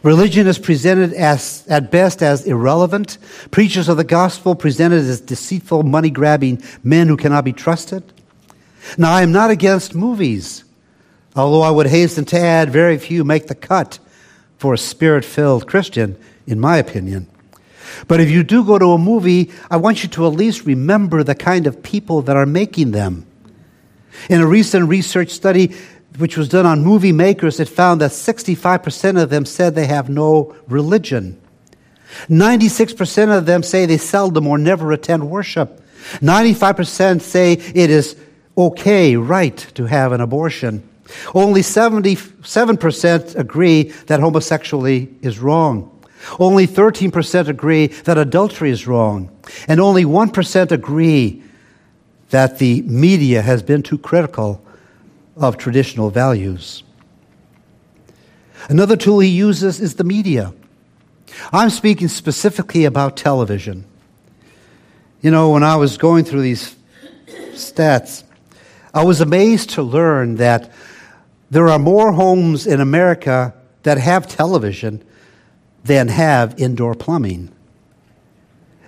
Religion 0.02 0.47
is 0.47 0.59
presented 0.59 1.12
as, 1.12 1.64
at 1.69 1.90
best 1.90 2.23
as 2.23 2.45
irrelevant. 2.47 3.19
Preachers 3.50 3.88
of 3.88 3.97
the 3.97 4.04
gospel 4.04 4.54
presented 4.54 5.04
as 5.04 5.21
deceitful, 5.21 5.83
money 5.83 6.11
grabbing 6.11 6.62
men 6.83 7.09
who 7.09 7.16
cannot 7.16 7.45
be 7.45 7.52
trusted. 7.52 8.02
Now, 8.99 9.12
I 9.12 9.23
am 9.23 9.33
not 9.33 9.50
against 9.50 9.95
movies, 9.95 10.64
although 11.37 11.62
I 11.62 11.71
would 11.71 11.87
hasten 11.87 12.25
to 12.26 12.38
add 12.38 12.71
very 12.71 12.99
few 12.99 13.25
make 13.25 13.47
the 13.47 13.54
cut 13.54 13.99
for 14.59 14.75
a 14.75 14.78
spirit 14.78 15.25
filled 15.25 15.66
Christian, 15.66 16.16
in 16.47 16.61
my 16.61 16.76
opinion. 16.78 17.28
But 18.08 18.20
if 18.20 18.30
you 18.30 18.42
do 18.42 18.64
go 18.64 18.78
to 18.78 18.92
a 18.92 18.98
movie, 18.98 19.50
I 19.70 19.76
want 19.76 20.02
you 20.02 20.08
to 20.10 20.26
at 20.26 20.32
least 20.32 20.66
remember 20.66 21.22
the 21.22 21.34
kind 21.34 21.66
of 21.66 21.82
people 21.82 22.22
that 22.22 22.36
are 22.36 22.46
making 22.46 22.92
them. 22.92 23.26
In 24.28 24.40
a 24.40 24.46
recent 24.46 24.88
research 24.88 25.30
study, 25.30 25.74
which 26.18 26.36
was 26.36 26.48
done 26.48 26.66
on 26.66 26.84
movie 26.84 27.12
makers, 27.12 27.58
it 27.58 27.68
found 27.68 28.00
that 28.00 28.12
65% 28.12 29.20
of 29.20 29.30
them 29.30 29.44
said 29.44 29.74
they 29.74 29.86
have 29.86 30.08
no 30.08 30.54
religion. 30.68 31.40
96% 32.28 33.36
of 33.36 33.46
them 33.46 33.62
say 33.62 33.86
they 33.86 33.98
seldom 33.98 34.46
or 34.46 34.58
never 34.58 34.92
attend 34.92 35.28
worship. 35.30 35.80
95% 36.20 37.20
say 37.20 37.54
it 37.54 37.90
is 37.90 38.16
okay, 38.56 39.16
right, 39.16 39.56
to 39.74 39.86
have 39.86 40.12
an 40.12 40.20
abortion. 40.20 40.88
Only 41.34 41.62
77% 41.62 43.36
agree 43.36 43.82
that 44.06 44.20
homosexuality 44.20 45.16
is 45.22 45.38
wrong. 45.38 45.90
Only 46.38 46.66
13% 46.66 47.49
agree 47.49 47.88
that 47.88 48.19
adultery 48.19 48.71
is 48.71 48.87
wrong. 48.87 49.31
And 49.69 49.81
only 49.81 50.04
1% 50.04 50.73
agree 50.73 51.43
that 52.31 52.59
the 52.59 52.83
media 52.83 53.43
has 53.43 53.62
been 53.62 53.83
too 53.83 53.99
critical 53.99 54.64
of 55.37 55.57
traditional 55.57 56.11
values. 56.11 56.83
Another 58.69 58.97
tool 58.97 59.21
he 59.21 59.28
uses 59.28 59.81
is 59.81 59.97
the 59.97 60.04
media. 60.04 60.54
I'm 61.52 61.71
speaking 61.71 62.09
specifically 62.09 62.85
about 62.85 63.16
television. 63.16 63.85
You 65.21 65.31
know, 65.31 65.50
when 65.50 65.62
I 65.62 65.76
was 65.76 65.97
going 65.97 66.25
through 66.25 66.43
these 66.43 66.76
stats, 67.52 68.25
I 68.93 69.04
was 69.04 69.21
amazed 69.21 69.71
to 69.71 69.83
learn 69.83 70.37
that 70.37 70.73
there 71.50 71.69
are 71.69 71.78
more 71.78 72.12
homes 72.12 72.66
in 72.66 72.81
America 72.81 73.54
that 73.83 73.99
have 73.99 74.26
television 74.26 75.04
than 75.84 76.08
have 76.08 76.58
indoor 76.58 76.94
plumbing. 76.94 77.50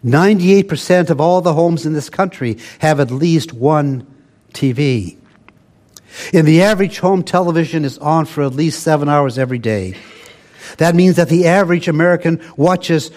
98% 0.04 1.10
of 1.10 1.20
all 1.20 1.40
the 1.40 1.54
homes 1.54 1.84
in 1.84 1.92
this 1.92 2.10
country 2.10 2.58
have 2.80 3.00
at 3.00 3.10
least 3.10 3.52
one 3.52 4.06
TV. 4.52 5.16
In 6.32 6.44
the 6.44 6.62
average 6.62 6.98
home, 6.98 7.22
television 7.22 7.84
is 7.84 7.98
on 7.98 8.24
for 8.24 8.44
at 8.44 8.54
least 8.54 8.82
seven 8.82 9.08
hours 9.08 9.38
every 9.38 9.58
day. 9.58 9.96
That 10.78 10.94
means 10.94 11.16
that 11.16 11.28
the 11.28 11.46
average 11.46 11.88
American 11.88 12.42
watches 12.56 13.10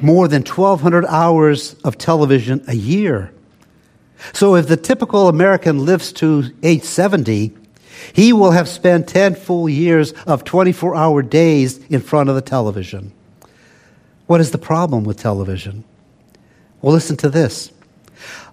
more 0.00 0.28
than 0.28 0.42
1,200 0.42 1.06
hours 1.06 1.74
of 1.84 1.98
television 1.98 2.64
a 2.68 2.74
year. 2.74 3.32
So 4.32 4.56
if 4.56 4.68
the 4.68 4.76
typical 4.76 5.28
American 5.28 5.84
lives 5.84 6.12
to 6.14 6.50
age 6.62 6.84
70, 6.84 7.54
he 8.12 8.32
will 8.32 8.50
have 8.50 8.68
spent 8.68 9.08
10 9.08 9.34
full 9.34 9.68
years 9.68 10.12
of 10.26 10.44
24 10.44 10.94
hour 10.94 11.22
days 11.22 11.78
in 11.86 12.00
front 12.00 12.28
of 12.28 12.34
the 12.34 12.42
television. 12.42 13.12
What 14.26 14.40
is 14.40 14.50
the 14.50 14.58
problem 14.58 15.04
with 15.04 15.18
television? 15.18 15.84
Well, 16.82 16.92
listen 16.92 17.16
to 17.18 17.28
this. 17.28 17.70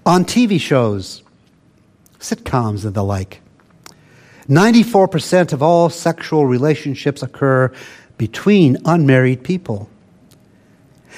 On 0.06 0.24
TV 0.24 0.60
shows, 0.60 1.24
sitcoms 2.20 2.86
and 2.86 2.94
the 2.94 3.04
like, 3.04 3.42
94% 4.48 5.54
of 5.54 5.64
all 5.64 5.90
sexual 5.90 6.46
relationships 6.46 7.24
occur 7.24 7.72
between 8.18 8.78
unmarried 8.86 9.44
people. 9.44 9.90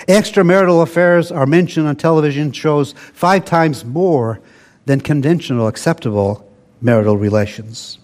Extramarital 0.07 0.83
affairs 0.83 1.31
are 1.31 1.45
mentioned 1.45 1.87
on 1.87 1.95
television 1.95 2.51
shows 2.51 2.93
five 3.13 3.45
times 3.45 3.83
more 3.83 4.39
than 4.85 5.01
conventional 5.01 5.67
acceptable 5.67 6.49
marital 6.81 7.17
relations. 7.17 7.97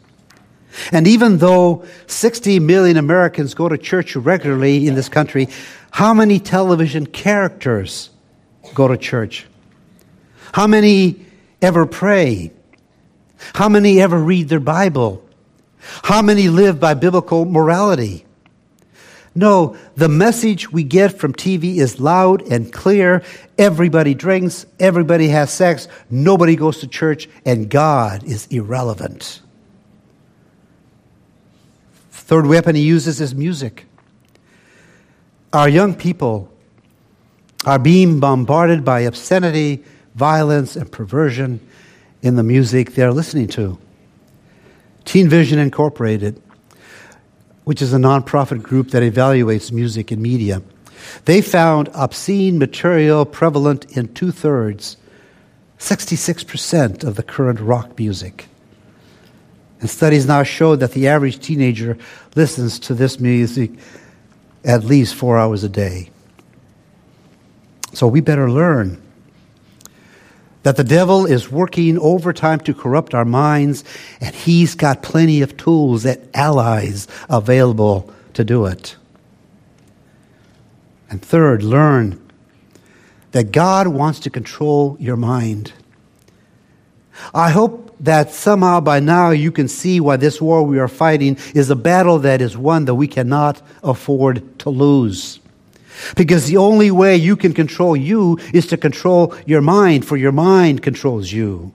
And 0.91 1.07
even 1.07 1.37
though 1.37 1.85
60 2.07 2.59
million 2.59 2.97
Americans 2.97 3.53
go 3.53 3.69
to 3.69 3.77
church 3.77 4.15
regularly 4.15 4.87
in 4.87 4.95
this 4.95 5.09
country, 5.09 5.47
how 5.91 6.13
many 6.13 6.39
television 6.39 7.05
characters 7.05 8.09
go 8.73 8.87
to 8.87 8.97
church? 8.97 9.47
How 10.53 10.67
many 10.67 11.25
ever 11.61 11.85
pray? 11.85 12.51
How 13.53 13.69
many 13.69 14.01
ever 14.01 14.17
read 14.17 14.49
their 14.49 14.59
Bible? 14.59 15.27
How 16.03 16.21
many 16.21 16.47
live 16.47 16.79
by 16.79 16.93
biblical 16.93 17.45
morality? 17.45 18.25
No, 19.33 19.77
the 19.95 20.09
message 20.09 20.71
we 20.71 20.83
get 20.83 21.17
from 21.17 21.33
TV 21.33 21.77
is 21.77 22.01
loud 22.01 22.41
and 22.51 22.71
clear. 22.71 23.23
Everybody 23.57 24.13
drinks, 24.13 24.65
everybody 24.79 25.29
has 25.29 25.51
sex, 25.51 25.87
nobody 26.09 26.57
goes 26.57 26.79
to 26.79 26.87
church, 26.87 27.29
and 27.45 27.69
God 27.69 28.23
is 28.25 28.47
irrelevant. 28.47 29.41
Third 32.31 32.47
weapon 32.47 32.77
he 32.77 32.81
uses 32.81 33.19
is 33.19 33.35
music. 33.35 33.87
Our 35.51 35.67
young 35.67 35.93
people 35.93 36.49
are 37.65 37.77
being 37.77 38.21
bombarded 38.21 38.85
by 38.85 39.01
obscenity, 39.01 39.83
violence, 40.15 40.77
and 40.77 40.89
perversion 40.89 41.59
in 42.21 42.37
the 42.37 42.43
music 42.43 42.93
they're 42.93 43.11
listening 43.11 43.49
to. 43.49 43.77
Teen 45.03 45.27
Vision 45.27 45.59
Incorporated 45.59 46.41
which 47.65 47.81
is 47.81 47.91
a 47.91 47.97
nonprofit 47.97 48.63
group 48.63 48.91
that 48.91 49.03
evaluates 49.03 49.69
music 49.69 50.09
and 50.09 50.21
media. 50.21 50.61
They 51.25 51.41
found 51.41 51.89
obscene 51.93 52.57
material 52.57 53.25
prevalent 53.25 53.97
in 53.97 54.13
two 54.13 54.31
thirds, 54.31 54.95
66% 55.79 57.03
of 57.03 57.17
the 57.17 57.23
current 57.23 57.59
rock 57.59 57.99
music. 57.99 58.47
And 59.81 59.89
studies 59.89 60.27
now 60.27 60.43
show 60.43 60.75
that 60.75 60.91
the 60.93 61.07
average 61.07 61.39
teenager 61.39 61.97
listens 62.35 62.79
to 62.79 62.93
this 62.93 63.19
music 63.19 63.71
at 64.63 64.83
least 64.83 65.15
four 65.15 65.37
hours 65.37 65.63
a 65.63 65.69
day. 65.69 66.11
So 67.93 68.07
we 68.07 68.21
better 68.21 68.49
learn 68.49 69.01
that 70.63 70.77
the 70.77 70.83
devil 70.83 71.25
is 71.25 71.51
working 71.51 71.97
overtime 71.97 72.59
to 72.61 72.73
corrupt 72.73 73.15
our 73.15 73.25
minds, 73.25 73.83
and 74.21 74.35
he's 74.35 74.75
got 74.75 75.01
plenty 75.01 75.41
of 75.41 75.57
tools 75.57 76.05
and 76.05 76.29
allies 76.35 77.07
available 77.27 78.13
to 78.35 78.43
do 78.43 78.67
it. 78.67 78.95
And 81.09 81.21
third, 81.21 81.63
learn 81.63 82.21
that 83.31 83.51
God 83.51 83.87
wants 83.87 84.19
to 84.19 84.29
control 84.29 84.95
your 84.99 85.17
mind. 85.17 85.73
I 87.33 87.49
hope 87.49 87.90
that 88.01 88.31
somehow 88.31 88.79
by 88.79 88.99
now 88.99 89.29
you 89.29 89.51
can 89.51 89.67
see 89.67 89.99
why 89.99 90.17
this 90.17 90.41
war 90.41 90.63
we 90.63 90.79
are 90.79 90.87
fighting 90.87 91.37
is 91.53 91.69
a 91.69 91.75
battle 91.75 92.19
that 92.19 92.41
is 92.41 92.57
one 92.57 92.85
that 92.85 92.95
we 92.95 93.07
cannot 93.07 93.61
afford 93.83 94.59
to 94.59 94.69
lose. 94.69 95.39
Because 96.15 96.47
the 96.47 96.57
only 96.57 96.89
way 96.89 97.15
you 97.15 97.35
can 97.35 97.53
control 97.53 97.95
you 97.95 98.39
is 98.53 98.65
to 98.67 98.77
control 98.77 99.35
your 99.45 99.61
mind, 99.61 100.03
for 100.03 100.17
your 100.17 100.31
mind 100.31 100.81
controls 100.81 101.31
you. 101.31 101.73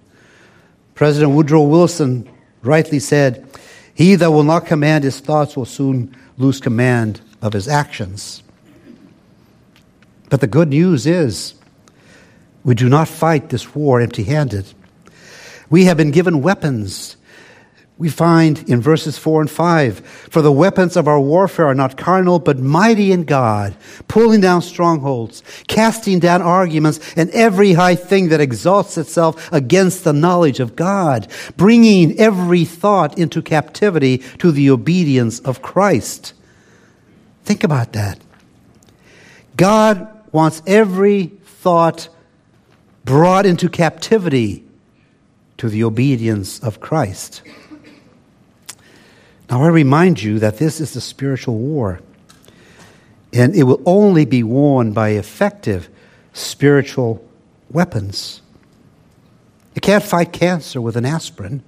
President 0.95 1.33
Woodrow 1.33 1.62
Wilson 1.62 2.28
rightly 2.62 2.99
said, 2.99 3.47
He 3.95 4.16
that 4.16 4.33
will 4.33 4.42
not 4.42 4.66
command 4.66 5.04
his 5.04 5.21
thoughts 5.21 5.56
will 5.56 5.64
soon 5.64 6.16
lose 6.38 6.61
command 6.61 7.21
of 7.40 7.52
his 7.52 7.68
actions. 7.68 8.42
But 10.28 10.40
the 10.40 10.49
good 10.49 10.71
news 10.71 11.06
is, 11.06 11.54
we 12.64 12.75
do 12.75 12.88
not 12.88 13.06
fight 13.06 13.50
this 13.50 13.76
war 13.76 14.00
empty 14.00 14.25
handed. 14.25 14.66
We 15.69 15.85
have 15.85 15.97
been 15.97 16.11
given 16.11 16.43
weapons 16.43 17.17
we 17.99 18.11
find 18.11 18.69
in 18.69 18.83
verses 18.83 19.17
4 19.17 19.41
and 19.43 19.50
5 19.50 20.00
For 20.00 20.43
the 20.43 20.52
weapons 20.52 20.97
of 20.97 21.09
our 21.09 21.19
warfare 21.19 21.67
are 21.67 21.75
not 21.75 21.97
carnal, 21.97 22.39
but 22.39 22.59
mighty 22.59 23.11
in 23.11 23.25
God, 23.25 23.75
pulling 24.07 24.43
down 24.43 24.61
strongholds, 24.61 25.43
casting 25.67 26.19
down 26.19 26.43
arguments, 26.43 27.15
and 27.17 27.31
every 27.31 27.73
high 27.73 27.95
thing 27.95 28.29
that 28.29 28.41
exalts 28.41 28.99
itself 28.99 29.50
against 29.50 30.05
the 30.05 30.13
knowledge 30.13 30.61
of 30.61 30.76
God, 30.76 31.29
bringing 31.57 32.19
every 32.19 32.67
thought 32.67 33.19
into 33.19 33.41
captivity 33.41 34.19
to 34.39 34.52
the 34.52 34.69
obedience 34.69 35.39
of 35.41 35.63
Christ. 35.63 36.35
Think 37.45 37.65
about 37.65 37.95
that. 37.95 38.21
God 39.57 40.07
wants 40.33 40.61
every 40.67 41.29
thought 41.45 42.11
brought 43.07 43.47
into 43.47 43.71
captivity 43.71 44.66
to 45.58 45.69
the 45.69 45.84
obedience 45.84 46.58
of 46.60 46.80
Christ. 46.80 47.42
Now, 49.49 49.62
I 49.62 49.69
remind 49.69 50.23
you 50.23 50.40
that 50.40 50.58
this 50.58 50.80
is 50.80 50.97
a 50.97 51.00
spiritual 51.00 51.56
war, 51.56 52.00
and 53.32 53.54
it 53.54 53.62
will 53.62 53.82
only 53.86 54.25
be 54.25 54.42
won 54.42 54.92
by 54.92 55.10
effective 55.10 55.88
spiritual 56.32 57.25
weapons. 57.71 58.42
You 59.75 59.80
can't 59.80 60.02
fight 60.02 60.32
cancer 60.32 60.80
with 60.80 60.97
an 60.97 61.04
aspirin, 61.04 61.62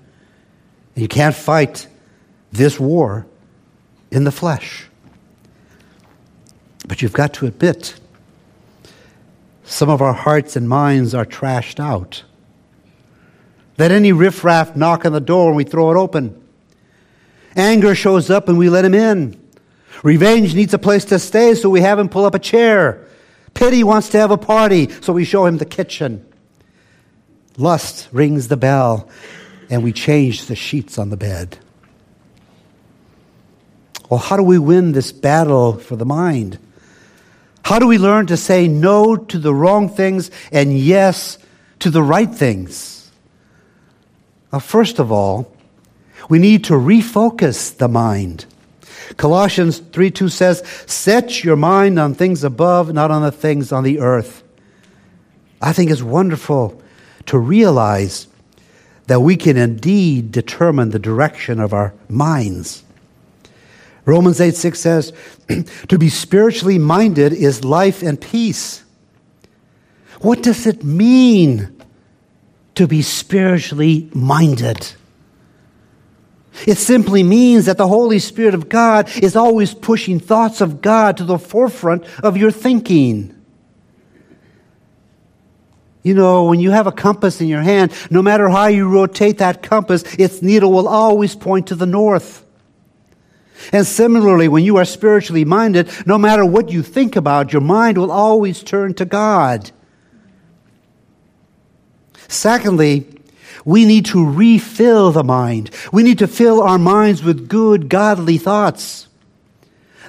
and 0.94 1.02
you 1.02 1.08
can't 1.08 1.34
fight 1.34 1.86
this 2.50 2.80
war 2.80 3.26
in 4.10 4.24
the 4.24 4.32
flesh. 4.32 4.86
But 6.86 7.02
you've 7.02 7.12
got 7.12 7.34
to 7.34 7.46
admit, 7.46 8.00
some 9.64 9.90
of 9.90 10.00
our 10.00 10.14
hearts 10.14 10.56
and 10.56 10.68
minds 10.68 11.14
are 11.14 11.26
trashed 11.26 11.78
out. 11.78 12.24
Let 13.78 13.92
any 13.92 14.12
riffraff 14.12 14.74
knock 14.74 15.04
on 15.06 15.12
the 15.12 15.20
door 15.20 15.48
and 15.48 15.56
we 15.56 15.64
throw 15.64 15.92
it 15.92 15.96
open. 15.96 16.42
Anger 17.56 17.94
shows 17.94 18.28
up 18.28 18.48
and 18.48 18.58
we 18.58 18.68
let 18.68 18.84
him 18.84 18.94
in. 18.94 19.40
Revenge 20.02 20.54
needs 20.54 20.74
a 20.74 20.78
place 20.78 21.04
to 21.06 21.18
stay, 21.18 21.54
so 21.54 21.70
we 21.70 21.80
have 21.80 21.98
him 21.98 22.08
pull 22.08 22.24
up 22.24 22.34
a 22.34 22.38
chair. 22.38 23.06
Pity 23.54 23.82
wants 23.82 24.10
to 24.10 24.18
have 24.18 24.30
a 24.30 24.38
party, 24.38 24.90
so 25.00 25.12
we 25.12 25.24
show 25.24 25.46
him 25.46 25.58
the 25.58 25.64
kitchen. 25.64 26.24
Lust 27.56 28.08
rings 28.12 28.46
the 28.46 28.56
bell, 28.56 29.08
and 29.68 29.82
we 29.82 29.92
change 29.92 30.46
the 30.46 30.54
sheets 30.54 30.98
on 30.98 31.10
the 31.10 31.16
bed. 31.16 31.58
Well, 34.08 34.20
how 34.20 34.36
do 34.36 34.42
we 34.42 34.58
win 34.58 34.92
this 34.92 35.10
battle 35.10 35.74
for 35.78 35.96
the 35.96 36.06
mind? 36.06 36.58
How 37.64 37.78
do 37.78 37.86
we 37.86 37.98
learn 37.98 38.26
to 38.28 38.36
say 38.36 38.68
no 38.68 39.16
to 39.16 39.38
the 39.38 39.52
wrong 39.52 39.88
things 39.88 40.30
and 40.52 40.78
yes 40.78 41.38
to 41.80 41.90
the 41.90 42.02
right 42.02 42.32
things? 42.32 42.97
Well, 44.50 44.60
first 44.60 44.98
of 44.98 45.12
all, 45.12 45.54
we 46.28 46.38
need 46.38 46.64
to 46.64 46.74
refocus 46.74 47.76
the 47.76 47.88
mind. 47.88 48.46
Colossians 49.16 49.78
3 49.78 50.10
2 50.10 50.28
says, 50.28 50.62
Set 50.86 51.44
your 51.44 51.56
mind 51.56 51.98
on 51.98 52.14
things 52.14 52.44
above, 52.44 52.92
not 52.92 53.10
on 53.10 53.22
the 53.22 53.32
things 53.32 53.72
on 53.72 53.84
the 53.84 54.00
earth. 54.00 54.42
I 55.60 55.72
think 55.72 55.90
it's 55.90 56.02
wonderful 56.02 56.80
to 57.26 57.38
realize 57.38 58.28
that 59.06 59.20
we 59.20 59.36
can 59.36 59.56
indeed 59.56 60.30
determine 60.32 60.90
the 60.90 60.98
direction 60.98 61.60
of 61.60 61.72
our 61.72 61.94
minds. 62.08 62.84
Romans 64.04 64.40
8 64.40 64.54
6 64.54 64.78
says, 64.78 65.12
To 65.88 65.98
be 65.98 66.08
spiritually 66.08 66.78
minded 66.78 67.32
is 67.32 67.64
life 67.64 68.02
and 68.02 68.20
peace. 68.20 68.84
What 70.20 70.42
does 70.42 70.66
it 70.66 70.82
mean 70.82 71.77
to 72.78 72.86
be 72.86 73.02
spiritually 73.02 74.08
minded? 74.14 74.92
It 76.66 76.78
simply 76.78 77.22
means 77.22 77.66
that 77.66 77.76
the 77.76 77.88
Holy 77.88 78.18
Spirit 78.18 78.54
of 78.54 78.68
God 78.68 79.08
is 79.22 79.36
always 79.36 79.74
pushing 79.74 80.18
thoughts 80.18 80.60
of 80.60 80.80
God 80.80 81.16
to 81.18 81.24
the 81.24 81.38
forefront 81.38 82.04
of 82.22 82.36
your 82.36 82.50
thinking. 82.50 83.34
You 86.02 86.14
know, 86.14 86.44
when 86.44 86.60
you 86.60 86.70
have 86.70 86.86
a 86.86 86.92
compass 86.92 87.40
in 87.40 87.48
your 87.48 87.62
hand, 87.62 87.92
no 88.10 88.22
matter 88.22 88.48
how 88.48 88.66
you 88.66 88.88
rotate 88.88 89.38
that 89.38 89.62
compass, 89.62 90.02
its 90.14 90.40
needle 90.40 90.72
will 90.72 90.88
always 90.88 91.34
point 91.34 91.66
to 91.68 91.74
the 91.74 91.86
north. 91.86 92.44
And 93.72 93.84
similarly, 93.84 94.46
when 94.46 94.64
you 94.64 94.76
are 94.76 94.84
spiritually 94.84 95.44
minded, 95.44 95.90
no 96.06 96.16
matter 96.16 96.44
what 96.44 96.70
you 96.70 96.82
think 96.82 97.16
about, 97.16 97.52
your 97.52 97.60
mind 97.60 97.98
will 97.98 98.12
always 98.12 98.62
turn 98.62 98.94
to 98.94 99.04
God. 99.04 99.72
Secondly, 102.28 103.06
we 103.64 103.84
need 103.84 104.06
to 104.06 104.24
refill 104.24 105.10
the 105.10 105.24
mind. 105.24 105.70
We 105.92 106.02
need 106.02 106.18
to 106.20 106.28
fill 106.28 106.62
our 106.62 106.78
minds 106.78 107.22
with 107.22 107.48
good, 107.48 107.88
godly 107.88 108.38
thoughts. 108.38 109.08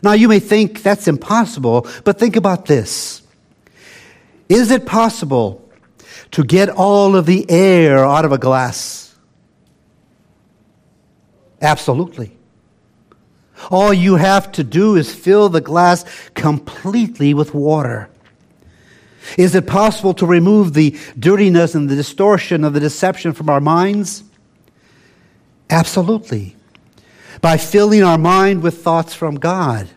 Now, 0.03 0.13
you 0.13 0.27
may 0.27 0.39
think 0.39 0.81
that's 0.81 1.07
impossible, 1.07 1.87
but 2.03 2.19
think 2.19 2.35
about 2.35 2.67
this. 2.67 3.21
Is 4.47 4.71
it 4.71 4.85
possible 4.85 5.69
to 6.31 6.43
get 6.43 6.69
all 6.69 7.15
of 7.15 7.25
the 7.25 7.49
air 7.49 8.05
out 8.05 8.25
of 8.25 8.31
a 8.31 8.37
glass? 8.37 9.15
Absolutely. 11.61 12.31
All 13.69 13.93
you 13.93 14.15
have 14.15 14.51
to 14.53 14.63
do 14.63 14.95
is 14.95 15.13
fill 15.13 15.49
the 15.49 15.61
glass 15.61 16.05
completely 16.33 17.33
with 17.33 17.53
water. 17.53 18.09
Is 19.37 19.55
it 19.55 19.67
possible 19.67 20.13
to 20.15 20.25
remove 20.25 20.73
the 20.73 20.97
dirtiness 21.17 21.75
and 21.75 21.89
the 21.89 21.95
distortion 21.95 22.63
of 22.63 22.73
the 22.73 22.79
deception 22.79 23.33
from 23.33 23.49
our 23.49 23.61
minds? 23.61 24.23
Absolutely. 25.69 26.55
By 27.41 27.57
filling 27.57 28.03
our 28.03 28.17
mind 28.17 28.63
with 28.63 28.81
thoughts 28.81 29.13
from 29.13 29.35
God. 29.35 29.89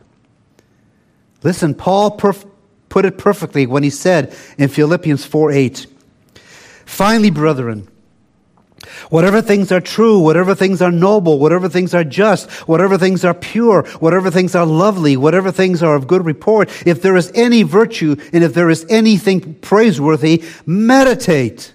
Listen, 1.42 1.74
Paul 1.74 2.16
perf- 2.16 2.48
put 2.88 3.04
it 3.04 3.18
perfectly 3.18 3.66
when 3.66 3.82
he 3.82 3.90
said 3.90 4.36
in 4.58 4.68
Philippians 4.68 5.24
4 5.24 5.50
8, 5.50 5.86
Finally, 6.84 7.30
brethren, 7.30 7.88
Whatever 9.10 9.42
things 9.42 9.72
are 9.72 9.80
true, 9.80 10.18
whatever 10.18 10.54
things 10.54 10.80
are 10.82 10.90
noble, 10.90 11.38
whatever 11.38 11.68
things 11.68 11.94
are 11.94 12.04
just, 12.04 12.50
whatever 12.68 12.98
things 12.98 13.24
are 13.24 13.34
pure, 13.34 13.82
whatever 14.00 14.30
things 14.30 14.54
are 14.54 14.66
lovely, 14.66 15.16
whatever 15.16 15.50
things 15.50 15.82
are 15.82 15.94
of 15.94 16.06
good 16.06 16.24
report, 16.24 16.68
if 16.86 17.02
there 17.02 17.16
is 17.16 17.30
any 17.34 17.62
virtue 17.62 18.16
and 18.32 18.44
if 18.44 18.54
there 18.54 18.70
is 18.70 18.86
anything 18.88 19.54
praiseworthy, 19.54 20.44
meditate. 20.66 21.74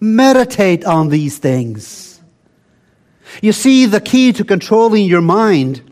Meditate 0.00 0.84
on 0.84 1.08
these 1.08 1.38
things. 1.38 2.20
You 3.42 3.52
see, 3.52 3.86
the 3.86 4.00
key 4.00 4.32
to 4.32 4.44
controlling 4.44 5.06
your 5.06 5.20
mind 5.20 5.82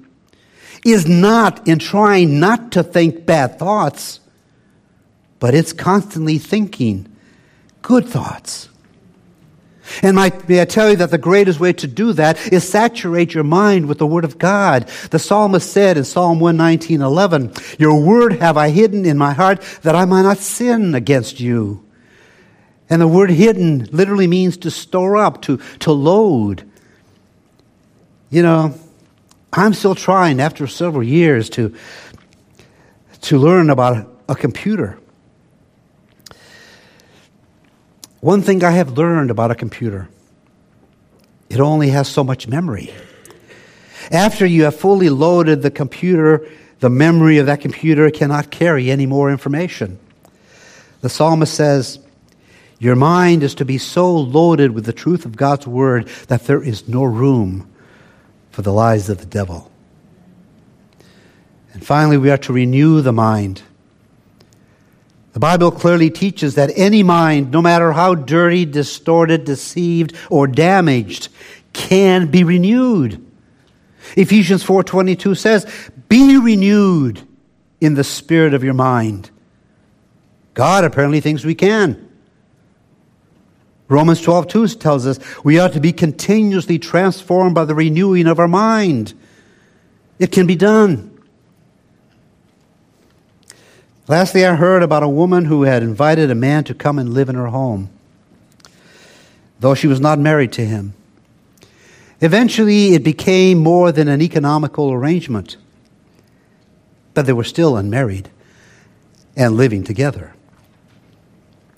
is 0.84 1.06
not 1.06 1.66
in 1.66 1.78
trying 1.78 2.38
not 2.38 2.72
to 2.72 2.82
think 2.82 3.26
bad 3.26 3.58
thoughts, 3.58 4.20
but 5.38 5.54
it's 5.54 5.72
constantly 5.72 6.38
thinking 6.38 7.08
good 7.82 8.06
thoughts. 8.06 8.68
And 10.02 10.16
my, 10.16 10.32
may 10.48 10.60
I 10.60 10.64
tell 10.64 10.90
you 10.90 10.96
that 10.96 11.10
the 11.10 11.18
greatest 11.18 11.60
way 11.60 11.72
to 11.74 11.86
do 11.86 12.12
that 12.14 12.52
is 12.52 12.68
saturate 12.68 13.34
your 13.34 13.44
mind 13.44 13.86
with 13.86 13.98
the 13.98 14.06
Word 14.06 14.24
of 14.24 14.38
God. 14.38 14.88
The 15.10 15.18
psalmist 15.18 15.70
said 15.70 15.96
in 15.96 16.04
Psalm 16.04 16.40
119, 16.40 17.00
11, 17.00 17.52
Your 17.78 18.00
Word 18.00 18.34
have 18.34 18.56
I 18.56 18.70
hidden 18.70 19.04
in 19.04 19.18
my 19.18 19.32
heart 19.32 19.60
that 19.82 19.94
I 19.94 20.04
might 20.04 20.22
not 20.22 20.38
sin 20.38 20.94
against 20.94 21.40
you. 21.40 21.86
And 22.88 23.02
the 23.02 23.08
word 23.08 23.30
hidden 23.30 23.88
literally 23.90 24.26
means 24.26 24.56
to 24.58 24.70
store 24.70 25.16
up, 25.16 25.42
to, 25.42 25.58
to 25.80 25.92
load. 25.92 26.68
You 28.30 28.42
know, 28.42 28.78
I'm 29.52 29.74
still 29.74 29.94
trying 29.94 30.40
after 30.40 30.66
several 30.66 31.02
years 31.02 31.50
to, 31.50 31.74
to 33.22 33.38
learn 33.38 33.70
about 33.70 34.08
a 34.28 34.34
computer. 34.34 34.98
One 38.26 38.42
thing 38.42 38.64
I 38.64 38.72
have 38.72 38.98
learned 38.98 39.30
about 39.30 39.52
a 39.52 39.54
computer 39.54 40.08
it 41.48 41.60
only 41.60 41.90
has 41.90 42.08
so 42.08 42.24
much 42.24 42.48
memory. 42.48 42.92
After 44.10 44.44
you 44.44 44.64
have 44.64 44.74
fully 44.74 45.10
loaded 45.10 45.62
the 45.62 45.70
computer, 45.70 46.44
the 46.80 46.90
memory 46.90 47.38
of 47.38 47.46
that 47.46 47.60
computer 47.60 48.10
cannot 48.10 48.50
carry 48.50 48.90
any 48.90 49.06
more 49.06 49.30
information. 49.30 50.00
The 51.02 51.08
psalmist 51.08 51.54
says, 51.54 52.00
Your 52.80 52.96
mind 52.96 53.44
is 53.44 53.54
to 53.54 53.64
be 53.64 53.78
so 53.78 54.12
loaded 54.16 54.72
with 54.72 54.86
the 54.86 54.92
truth 54.92 55.24
of 55.24 55.36
God's 55.36 55.68
word 55.68 56.08
that 56.26 56.46
there 56.46 56.60
is 56.60 56.88
no 56.88 57.04
room 57.04 57.70
for 58.50 58.62
the 58.62 58.72
lies 58.72 59.08
of 59.08 59.18
the 59.18 59.26
devil. 59.26 59.70
And 61.72 61.86
finally, 61.86 62.16
we 62.16 62.30
are 62.30 62.38
to 62.38 62.52
renew 62.52 63.02
the 63.02 63.12
mind. 63.12 63.62
The 65.36 65.40
Bible 65.40 65.70
clearly 65.70 66.08
teaches 66.08 66.54
that 66.54 66.72
any 66.76 67.02
mind, 67.02 67.50
no 67.50 67.60
matter 67.60 67.92
how 67.92 68.14
dirty, 68.14 68.64
distorted, 68.64 69.44
deceived, 69.44 70.16
or 70.30 70.46
damaged, 70.46 71.28
can 71.74 72.28
be 72.28 72.42
renewed. 72.42 73.22
Ephesians 74.16 74.62
4:22 74.62 75.34
says, 75.34 75.66
"Be 76.08 76.38
renewed 76.38 77.20
in 77.82 77.92
the 77.92 78.02
spirit 78.02 78.54
of 78.54 78.64
your 78.64 78.72
mind." 78.72 79.28
God 80.54 80.84
apparently 80.84 81.20
thinks 81.20 81.44
we 81.44 81.54
can. 81.54 81.98
Romans 83.88 84.22
12:2 84.22 84.74
tells 84.74 85.06
us 85.06 85.18
we 85.44 85.58
ought 85.58 85.74
to 85.74 85.80
be 85.80 85.92
continuously 85.92 86.78
transformed 86.78 87.54
by 87.54 87.66
the 87.66 87.74
renewing 87.74 88.26
of 88.26 88.38
our 88.38 88.48
mind. 88.48 89.12
It 90.18 90.32
can 90.32 90.46
be 90.46 90.56
done. 90.56 91.10
Lastly, 94.08 94.46
I 94.46 94.54
heard 94.54 94.84
about 94.84 95.02
a 95.02 95.08
woman 95.08 95.46
who 95.46 95.64
had 95.64 95.82
invited 95.82 96.30
a 96.30 96.34
man 96.34 96.62
to 96.64 96.74
come 96.74 96.98
and 96.98 97.12
live 97.12 97.28
in 97.28 97.34
her 97.34 97.48
home, 97.48 97.90
though 99.58 99.74
she 99.74 99.88
was 99.88 100.00
not 100.00 100.20
married 100.20 100.52
to 100.52 100.64
him. 100.64 100.94
Eventually, 102.20 102.94
it 102.94 103.02
became 103.02 103.58
more 103.58 103.90
than 103.90 104.06
an 104.06 104.22
economical 104.22 104.92
arrangement, 104.92 105.56
but 107.14 107.26
they 107.26 107.32
were 107.32 107.44
still 107.44 107.76
unmarried 107.76 108.30
and 109.36 109.56
living 109.56 109.82
together. 109.82 110.34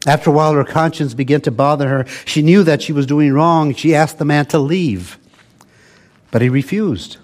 After 0.06 0.30
a 0.30 0.32
while, 0.32 0.52
her 0.52 0.64
conscience 0.64 1.14
began 1.14 1.40
to 1.42 1.50
bother 1.50 1.88
her. 1.88 2.04
She 2.26 2.42
knew 2.42 2.62
that 2.62 2.82
she 2.82 2.92
was 2.92 3.06
doing 3.06 3.32
wrong. 3.32 3.74
She 3.74 3.94
asked 3.94 4.18
the 4.18 4.24
man 4.24 4.46
to 4.46 4.58
leave, 4.58 5.18
but 6.30 6.42
he 6.42 6.50
refused. 6.50 7.16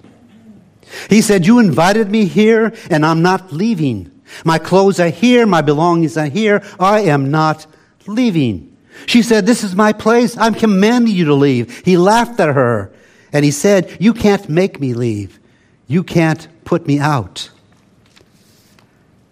He 1.11 1.21
said, 1.21 1.47
You 1.47 1.59
invited 1.59 2.11
me 2.11 2.25
here, 2.25 2.73
and 2.89 3.05
I'm 3.05 3.21
not 3.21 3.53
leaving. 3.53 4.11
My 4.45 4.59
clothes 4.59 4.99
are 5.01 5.11
here. 5.11 5.47
My 5.47 5.63
belongings 5.63 6.17
are 6.17 6.27
here. 6.27 6.63
I 6.81 7.01
am 7.03 7.31
not 7.31 7.67
leaving. 8.07 8.77
She 9.07 9.23
said, 9.23 9.47
This 9.47 9.63
is 9.63 9.75
my 9.75 9.93
place. 9.93 10.37
I'm 10.37 10.55
commanding 10.55 11.15
you 11.15 11.27
to 11.27 11.35
leave. 11.35 11.85
He 11.85 11.97
laughed 11.97 12.41
at 12.41 12.55
her 12.55 12.93
and 13.33 13.45
he 13.45 13.51
said, 13.51 13.97
You 14.01 14.15
can't 14.15 14.49
make 14.49 14.81
me 14.81 14.95
leave. 14.95 15.41
You 15.87 16.03
can't 16.03 16.49
put 16.65 16.87
me 16.87 16.99
out. 16.99 17.51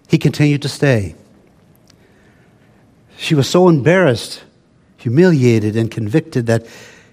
He 0.08 0.18
continued 0.18 0.62
to 0.62 0.68
stay. 0.68 1.14
She 3.16 3.34
was 3.34 3.48
so 3.48 3.68
embarrassed, 3.68 4.42
humiliated, 4.98 5.76
and 5.76 5.90
convicted 5.90 6.46
that 6.46 6.66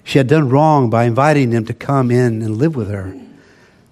she 0.04 0.17
had 0.17 0.28
done 0.28 0.49
wrong 0.49 0.89
by 0.89 1.04
inviting 1.04 1.52
him 1.52 1.65
to 1.65 1.73
come 1.73 2.10
in 2.10 2.41
and 2.41 2.58
live 2.58 2.75
with 2.75 2.89
her. 2.89 3.15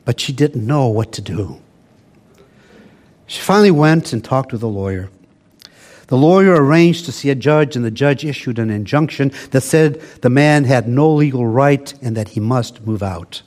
But 0.04 0.20
she 0.20 0.34
didn't 0.34 0.66
know 0.66 0.88
what 0.88 1.12
to 1.14 1.22
do. 1.22 1.62
She 3.28 3.42
finally 3.42 3.72
went 3.72 4.14
and 4.14 4.24
talked 4.24 4.52
with 4.52 4.64
a 4.64 4.68
lawyer. 4.68 5.10
The 6.08 6.18
lawyer 6.18 6.54
arranged 6.54 7.06
to 7.06 7.12
see 7.12 7.30
a 7.30 7.36
judge, 7.36 7.76
and 7.76 7.84
the 7.84 7.92
judge 7.92 8.24
issued 8.24 8.60
an 8.60 8.70
injunction 8.70 9.34
that 9.52 9.62
said 9.62 10.00
the 10.22 10.30
man 10.30 10.64
had 10.64 10.88
no 10.88 11.14
legal 11.14 11.46
right 11.46 11.94
and 12.02 12.16
that 12.16 12.30
he 12.30 12.40
must 12.40 12.86
move 12.88 13.04
out. 13.04 13.42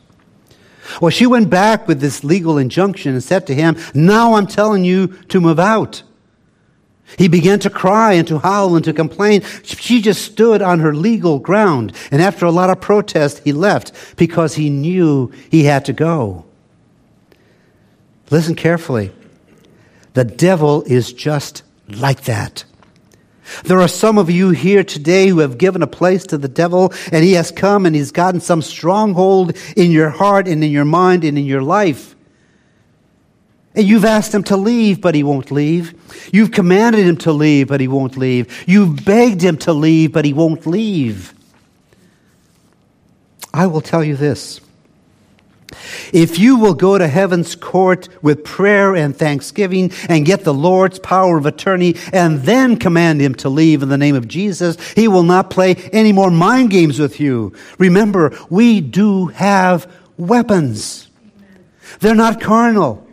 Well, 1.01 1.11
she 1.11 1.27
went 1.27 1.49
back 1.49 1.89
with 1.89 2.01
this 2.01 2.23
legal 2.23 2.59
injunction 2.59 3.13
and 3.13 3.23
said 3.23 3.47
to 3.47 3.55
him, 3.55 3.77
Now 3.95 4.35
I'm 4.35 4.47
telling 4.47 4.85
you 4.85 5.09
to 5.29 5.41
move 5.41 5.59
out. 5.59 6.03
He 7.17 7.29
began 7.29 7.59
to 7.61 7.71
cry 7.71 8.13
and 8.13 8.29
to 8.29 8.39
howl 8.39 8.77
and 8.77 8.85
to 8.85 8.93
complain. 8.93 9.43
She 9.63 10.01
just 10.01 10.23
stood 10.23 10.63
on 10.63 10.81
her 10.81 10.95
legal 10.95 11.39
ground. 11.39 11.93
And 12.11 12.21
after 12.23 12.47
a 12.47 12.51
lot 12.51 12.71
of 12.71 12.81
protest, 12.81 13.41
he 13.45 13.53
left 13.53 14.17
because 14.17 14.55
he 14.55 14.71
knew 14.71 15.33
he 15.51 15.65
had 15.65 15.85
to 15.87 15.93
go. 15.93 16.45
Listen 18.31 18.55
carefully. 18.55 19.13
The 20.15 20.25
devil 20.25 20.83
is 20.83 21.13
just 21.13 21.63
like 21.89 22.23
that. 22.23 22.65
There 23.65 23.81
are 23.81 23.89
some 23.89 24.19
of 24.19 24.31
you 24.31 24.51
here 24.51 24.85
today 24.85 25.29
who 25.29 25.41
have 25.41 25.59
given 25.59 25.83
a 25.83 25.87
place 25.87 26.25
to 26.27 26.39
the 26.39 26.49
devil, 26.49 26.93
and 27.11 27.25
he 27.25 27.33
has 27.33 27.51
come 27.51 27.87
and 27.87 27.95
he's 27.97 28.13
gotten 28.13 28.41
some 28.41 28.63
stronghold 28.63 29.57
in 29.77 29.91
your 29.91 30.11
heart 30.11 30.47
and 30.47 30.63
in 30.63 30.71
your 30.71 30.85
mind 30.85 31.25
and 31.25 31.37
in 31.37 31.45
your 31.45 31.63
life. 31.63 32.15
And 33.75 33.87
you've 33.87 34.05
asked 34.05 34.35
him 34.35 34.43
to 34.45 34.57
leave, 34.57 35.01
but 35.01 35.15
he 35.15 35.23
won't 35.23 35.51
leave. 35.51 35.95
You've 36.33 36.51
commanded 36.51 37.07
him 37.07 37.17
to 37.19 37.33
leave, 37.33 37.69
but 37.69 37.81
he 37.81 37.89
won't 37.89 38.17
leave. 38.17 38.65
You've 38.69 39.05
begged 39.05 39.43
him 39.43 39.57
to 39.59 39.73
leave, 39.73 40.13
but 40.13 40.25
he 40.25 40.33
won't 40.33 40.67
leave. 40.67 41.35
I 43.53 43.67
will 43.67 43.81
tell 43.81 44.03
you 44.03 44.17
this 44.17 44.61
if 46.13 46.39
you 46.39 46.57
will 46.57 46.75
go 46.75 46.99
to 46.99 47.07
heaven's 47.07 47.55
court 47.55 48.09
with 48.23 48.45
prayer 48.45 48.95
and 48.95 49.17
thanksgiving 49.17 49.93
and 50.09 50.27
get 50.27 50.45
the 50.45 50.55
Lord's 50.55 50.99
power 50.99 51.39
of 51.39 51.47
attorney 51.47 51.97
and 52.13 52.43
then 52.43 52.77
command 52.77 53.21
him 53.21 53.35
to 53.37 53.49
leave 53.49 53.83
in 53.83 53.89
the 53.89 53.99
name 53.99 54.15
of 54.15 54.29
Jesus, 54.29 54.77
he 54.93 55.09
will 55.09 55.23
not 55.23 55.51
play 55.51 55.75
any 55.93 56.13
more 56.13 56.31
mind 56.31 56.71
games 56.71 56.99
with 56.99 57.21
you. 57.21 57.53
Remember, 57.79 58.37
we 58.49 58.81
do 58.81 59.27
have 59.27 59.91
weapons. 60.17 61.09
They're 62.01 62.15
not 62.15 62.41
carnal, 62.41 63.07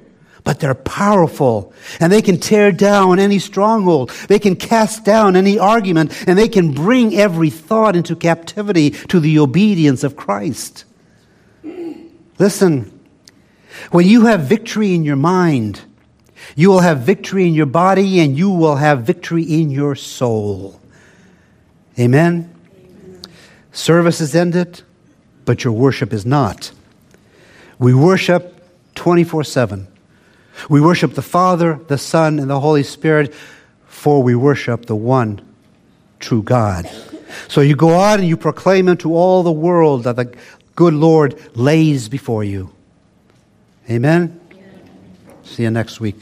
but 0.43 0.59
they're 0.59 0.75
powerful 0.75 1.73
and 1.99 2.11
they 2.11 2.21
can 2.21 2.39
tear 2.39 2.71
down 2.71 3.19
any 3.19 3.39
stronghold. 3.39 4.11
They 4.27 4.39
can 4.39 4.55
cast 4.55 5.03
down 5.03 5.35
any 5.35 5.59
argument 5.59 6.27
and 6.27 6.37
they 6.37 6.47
can 6.47 6.73
bring 6.73 7.15
every 7.15 7.49
thought 7.49 7.95
into 7.95 8.15
captivity 8.15 8.91
to 8.91 9.19
the 9.19 9.39
obedience 9.39 10.03
of 10.03 10.15
Christ. 10.15 10.85
Listen, 12.39 12.99
when 13.91 14.05
you 14.05 14.25
have 14.25 14.41
victory 14.41 14.93
in 14.93 15.03
your 15.03 15.15
mind, 15.15 15.81
you 16.55 16.69
will 16.69 16.79
have 16.79 16.99
victory 16.99 17.47
in 17.47 17.53
your 17.53 17.65
body 17.65 18.19
and 18.19 18.37
you 18.37 18.49
will 18.49 18.75
have 18.75 19.01
victory 19.01 19.43
in 19.43 19.69
your 19.69 19.95
soul. 19.95 20.79
Amen? 21.99 22.53
Amen. 22.75 23.21
Service 23.71 24.21
is 24.21 24.35
ended, 24.35 24.81
but 25.45 25.63
your 25.63 25.73
worship 25.73 26.13
is 26.13 26.25
not. 26.25 26.71
We 27.79 27.93
worship 27.93 28.61
24 28.95 29.43
7. 29.43 29.87
We 30.69 30.81
worship 30.81 31.13
the 31.13 31.21
Father, 31.21 31.79
the 31.87 31.97
Son, 31.97 32.39
and 32.39 32.49
the 32.49 32.59
Holy 32.59 32.83
Spirit, 32.83 33.33
for 33.85 34.23
we 34.23 34.35
worship 34.35 34.87
the 34.87 34.95
one 34.95 35.41
true 36.19 36.41
God. 36.41 36.89
So 37.47 37.61
you 37.61 37.75
go 37.75 37.99
out 37.99 38.19
and 38.19 38.27
you 38.27 38.37
proclaim 38.37 38.87
unto 38.87 39.13
all 39.13 39.43
the 39.43 39.51
world 39.51 40.03
that 40.05 40.15
the 40.15 40.35
good 40.77 40.93
Lord 40.93 41.35
lays 41.57 42.07
before 42.07 42.43
you. 42.45 42.71
Amen? 43.89 44.39
See 45.43 45.63
you 45.63 45.71
next 45.71 45.99
week. 45.99 46.15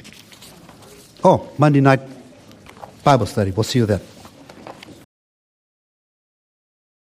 Oh, 1.23 1.49
Monday 1.57 1.81
night 1.81 1.99
Bible 3.03 3.25
study. 3.25 3.51
We'll 3.51 3.63
see 3.63 3.79
you 3.79 3.85
then. 3.85 4.01